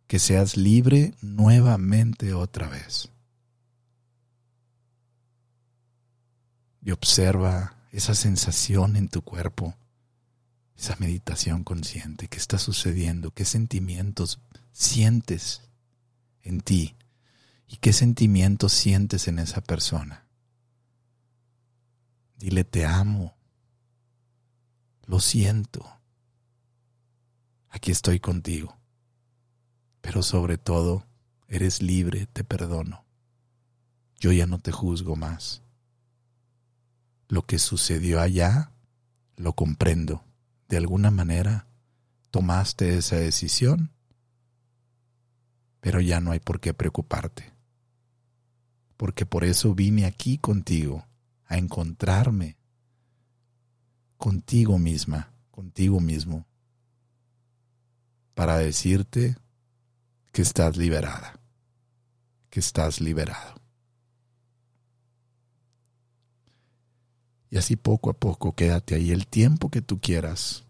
Que 0.07 0.19
seas 0.21 0.57
libre 0.57 1.13
nuevamente 1.21 2.33
otra 2.33 2.67
vez. 2.67 3.11
Y 6.87 6.93
observa 6.93 7.75
esa 7.91 8.15
sensación 8.15 8.95
en 8.95 9.09
tu 9.09 9.21
cuerpo, 9.23 9.75
esa 10.77 10.95
meditación 11.01 11.65
consciente, 11.65 12.29
qué 12.29 12.37
está 12.37 12.61
sucediendo, 12.61 13.33
qué 13.33 13.45
sentimientos 13.45 14.39
sientes 14.71 15.63
en 16.43 16.61
ti 16.61 16.95
y 17.67 17.79
qué 17.79 17.93
sentimientos 17.93 18.73
sientes 18.73 19.27
en 19.27 19.41
esa 19.41 19.63
persona. 19.63 20.29
Dile 22.37 22.63
te 22.63 22.87
amo. 22.87 23.35
Lo 25.07 25.19
siento. 25.19 25.91
Aquí 27.69 27.91
estoy 27.91 28.21
contigo. 28.21 28.79
Pero 30.03 30.23
sobre 30.23 30.57
todo, 30.57 31.05
eres 31.49 31.83
libre, 31.83 32.27
te 32.27 32.45
perdono. 32.45 33.05
Yo 34.21 34.31
ya 34.31 34.47
no 34.47 34.61
te 34.61 34.71
juzgo 34.71 35.17
más. 35.17 35.66
Lo 37.29 37.43
que 37.43 37.59
sucedió 37.59 38.21
allá, 38.21 38.73
lo 39.37 39.55
comprendo. 39.55 40.25
De 40.69 40.77
alguna 40.77 41.11
manera, 41.11 41.67
tomaste 42.31 42.97
esa 42.99 43.17
decisión, 43.17 43.93
pero 45.81 46.01
ya 46.01 46.21
no 46.21 46.33
hay 46.33 46.41
por 46.41 46.61
qué 46.61 46.75
preocuparte. 46.75 47.53
Porque 48.97 49.27
por 49.27 49.45
eso 49.45 49.75
vine 49.75 50.07
aquí 50.07 50.39
contigo 50.39 51.07
a 51.47 51.59
encontrarme 51.59 52.57
contigo 54.17 54.79
misma, 54.79 55.33
contigo 55.51 56.01
mismo, 56.01 56.47
para 58.35 58.59
decirte 58.59 59.37
que 60.33 60.43
estás 60.43 60.77
liberada, 60.77 61.39
que 62.51 62.61
estás 62.61 63.01
liberado. 63.01 63.66
Y 67.51 67.59
así 67.59 67.77
poco 67.77 68.11
a 68.11 68.15
poco 68.15 68.55
quédate 68.55 68.95
ahí 68.95 69.11
el 69.11 69.27
tiempo 69.27 69.71
que 69.71 69.83
tú 69.83 70.01
quieras 70.01 70.65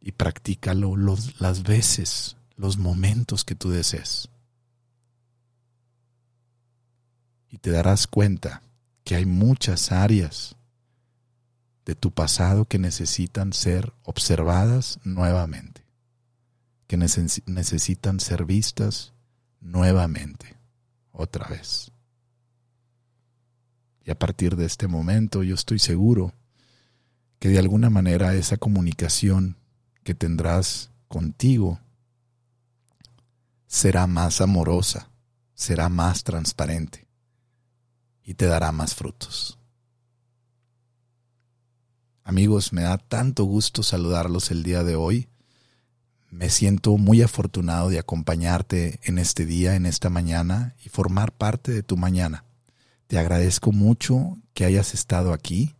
y 0.00 0.12
practícalo 0.12 0.96
los, 0.96 1.40
las 1.40 1.62
veces, 1.62 2.36
los 2.56 2.78
momentos 2.78 3.44
que 3.44 3.54
tú 3.54 3.70
desees. 3.70 4.28
Y 7.50 7.58
te 7.58 7.70
darás 7.70 8.06
cuenta 8.06 8.62
que 9.04 9.16
hay 9.16 9.26
muchas 9.26 9.92
áreas 9.92 10.56
de 11.84 11.94
tu 11.94 12.10
pasado 12.10 12.64
que 12.66 12.78
necesitan 12.78 13.52
ser 13.52 13.92
observadas 14.02 14.98
nuevamente, 15.04 15.84
que 16.88 16.96
necesitan 16.96 18.20
ser 18.20 18.44
vistas 18.44 19.12
nuevamente, 19.60 20.56
otra 21.12 21.48
vez. 21.48 21.92
Y 24.06 24.12
a 24.12 24.18
partir 24.18 24.54
de 24.54 24.66
este 24.66 24.86
momento 24.86 25.42
yo 25.42 25.56
estoy 25.56 25.80
seguro 25.80 26.32
que 27.40 27.48
de 27.48 27.58
alguna 27.58 27.90
manera 27.90 28.34
esa 28.34 28.56
comunicación 28.56 29.56
que 30.04 30.14
tendrás 30.14 30.90
contigo 31.08 31.80
será 33.66 34.06
más 34.06 34.40
amorosa, 34.40 35.10
será 35.54 35.88
más 35.88 36.22
transparente 36.22 37.08
y 38.22 38.34
te 38.34 38.46
dará 38.46 38.70
más 38.70 38.94
frutos. 38.94 39.58
Amigos, 42.22 42.72
me 42.72 42.82
da 42.82 42.98
tanto 42.98 43.44
gusto 43.44 43.82
saludarlos 43.82 44.52
el 44.52 44.62
día 44.62 44.84
de 44.84 44.94
hoy. 44.94 45.28
Me 46.30 46.48
siento 46.50 46.96
muy 46.96 47.22
afortunado 47.22 47.88
de 47.88 47.98
acompañarte 47.98 49.00
en 49.02 49.18
este 49.18 49.46
día, 49.46 49.74
en 49.74 49.84
esta 49.84 50.10
mañana 50.10 50.76
y 50.84 50.90
formar 50.90 51.32
parte 51.32 51.72
de 51.72 51.82
tu 51.82 51.96
mañana. 51.96 52.45
Te 53.06 53.18
agradezco 53.18 53.72
mucho 53.72 54.38
que 54.52 54.64
hayas 54.64 54.94
estado 54.94 55.32
aquí. 55.32 55.76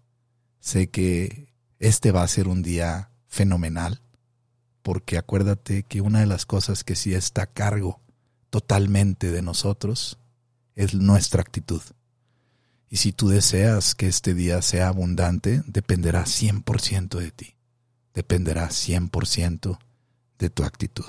Sé 0.60 0.88
que 0.88 1.52
este 1.78 2.12
va 2.12 2.22
a 2.22 2.28
ser 2.28 2.48
un 2.48 2.62
día 2.62 3.10
fenomenal, 3.26 4.00
porque 4.82 5.18
acuérdate 5.18 5.82
que 5.82 6.00
una 6.00 6.20
de 6.20 6.26
las 6.26 6.46
cosas 6.46 6.84
que 6.84 6.94
sí 6.94 7.14
está 7.14 7.42
a 7.42 7.46
cargo 7.46 8.00
totalmente 8.50 9.30
de 9.30 9.42
nosotros 9.42 10.18
es 10.74 10.94
nuestra 10.94 11.40
actitud. 11.40 11.82
Y 12.88 12.98
si 12.98 13.12
tú 13.12 13.28
deseas 13.28 13.94
que 13.94 14.06
este 14.06 14.32
día 14.32 14.62
sea 14.62 14.88
abundante, 14.88 15.62
dependerá 15.66 16.24
100% 16.24 17.18
de 17.18 17.30
ti. 17.32 17.56
Dependerá 18.14 18.68
100% 18.68 19.78
de 20.38 20.50
tu 20.50 20.62
actitud. 20.62 21.04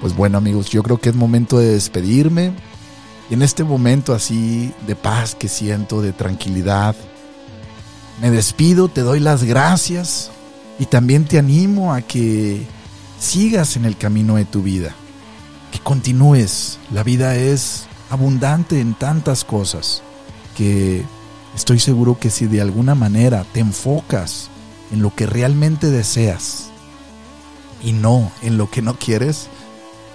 Pues 0.00 0.14
bueno 0.14 0.38
amigos, 0.38 0.70
yo 0.70 0.82
creo 0.82 0.98
que 0.98 1.10
es 1.10 1.14
momento 1.14 1.58
de 1.58 1.70
despedirme. 1.70 2.52
Y 3.30 3.34
en 3.34 3.42
este 3.42 3.64
momento 3.64 4.12
así 4.12 4.72
de 4.86 4.96
paz 4.96 5.34
que 5.34 5.48
siento, 5.48 6.02
de 6.02 6.12
tranquilidad, 6.12 6.94
me 8.20 8.30
despido, 8.30 8.88
te 8.88 9.00
doy 9.00 9.20
las 9.20 9.42
gracias 9.44 10.30
y 10.78 10.86
también 10.86 11.24
te 11.24 11.38
animo 11.38 11.94
a 11.94 12.02
que 12.02 12.66
sigas 13.18 13.76
en 13.76 13.84
el 13.84 13.96
camino 13.96 14.36
de 14.36 14.44
tu 14.44 14.62
vida, 14.62 14.94
que 15.72 15.78
continúes. 15.78 16.78
La 16.92 17.02
vida 17.02 17.36
es 17.36 17.86
abundante 18.10 18.80
en 18.80 18.94
tantas 18.94 19.44
cosas 19.44 20.02
que 20.56 21.02
estoy 21.56 21.80
seguro 21.80 22.18
que 22.18 22.30
si 22.30 22.46
de 22.46 22.60
alguna 22.60 22.94
manera 22.94 23.44
te 23.52 23.60
enfocas 23.60 24.48
en 24.92 25.02
lo 25.02 25.14
que 25.14 25.26
realmente 25.26 25.90
deseas 25.90 26.70
y 27.82 27.92
no 27.92 28.30
en 28.42 28.56
lo 28.56 28.70
que 28.70 28.82
no 28.82 28.98
quieres, 28.98 29.48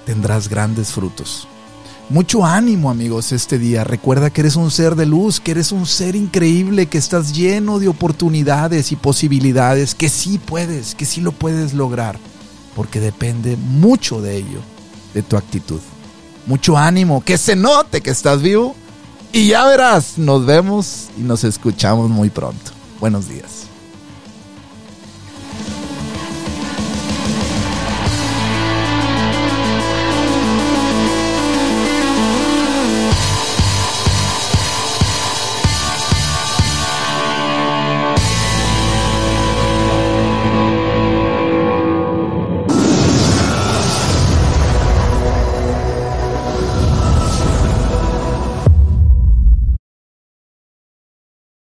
tendrás 0.09 0.49
grandes 0.49 0.91
frutos. 0.91 1.47
Mucho 2.09 2.43
ánimo 2.43 2.89
amigos 2.89 3.31
este 3.31 3.59
día. 3.59 3.83
Recuerda 3.83 4.31
que 4.31 4.41
eres 4.41 4.55
un 4.55 4.71
ser 4.71 4.95
de 4.95 5.05
luz, 5.05 5.39
que 5.39 5.51
eres 5.51 5.71
un 5.71 5.85
ser 5.85 6.15
increíble, 6.15 6.87
que 6.87 6.97
estás 6.97 7.33
lleno 7.33 7.77
de 7.77 7.89
oportunidades 7.89 8.91
y 8.91 8.95
posibilidades, 8.95 9.93
que 9.93 10.09
sí 10.09 10.39
puedes, 10.43 10.95
que 10.95 11.05
sí 11.05 11.21
lo 11.21 11.31
puedes 11.31 11.75
lograr, 11.75 12.17
porque 12.75 12.99
depende 12.99 13.55
mucho 13.55 14.19
de 14.19 14.37
ello, 14.37 14.61
de 15.13 15.21
tu 15.21 15.37
actitud 15.37 15.79
mucho 16.49 16.75
ánimo, 16.75 17.23
que 17.23 17.37
se 17.37 17.55
note 17.55 18.01
que 18.01 18.09
estás 18.09 18.41
vivo. 18.41 18.75
Y 19.31 19.49
ya 19.49 19.65
verás, 19.67 20.17
nos 20.17 20.45
vemos 20.47 21.09
y 21.15 21.21
nos 21.21 21.43
escuchamos 21.43 22.09
muy 22.09 22.31
pronto. 22.31 22.71
Buenos 22.99 23.29
días. 23.29 23.68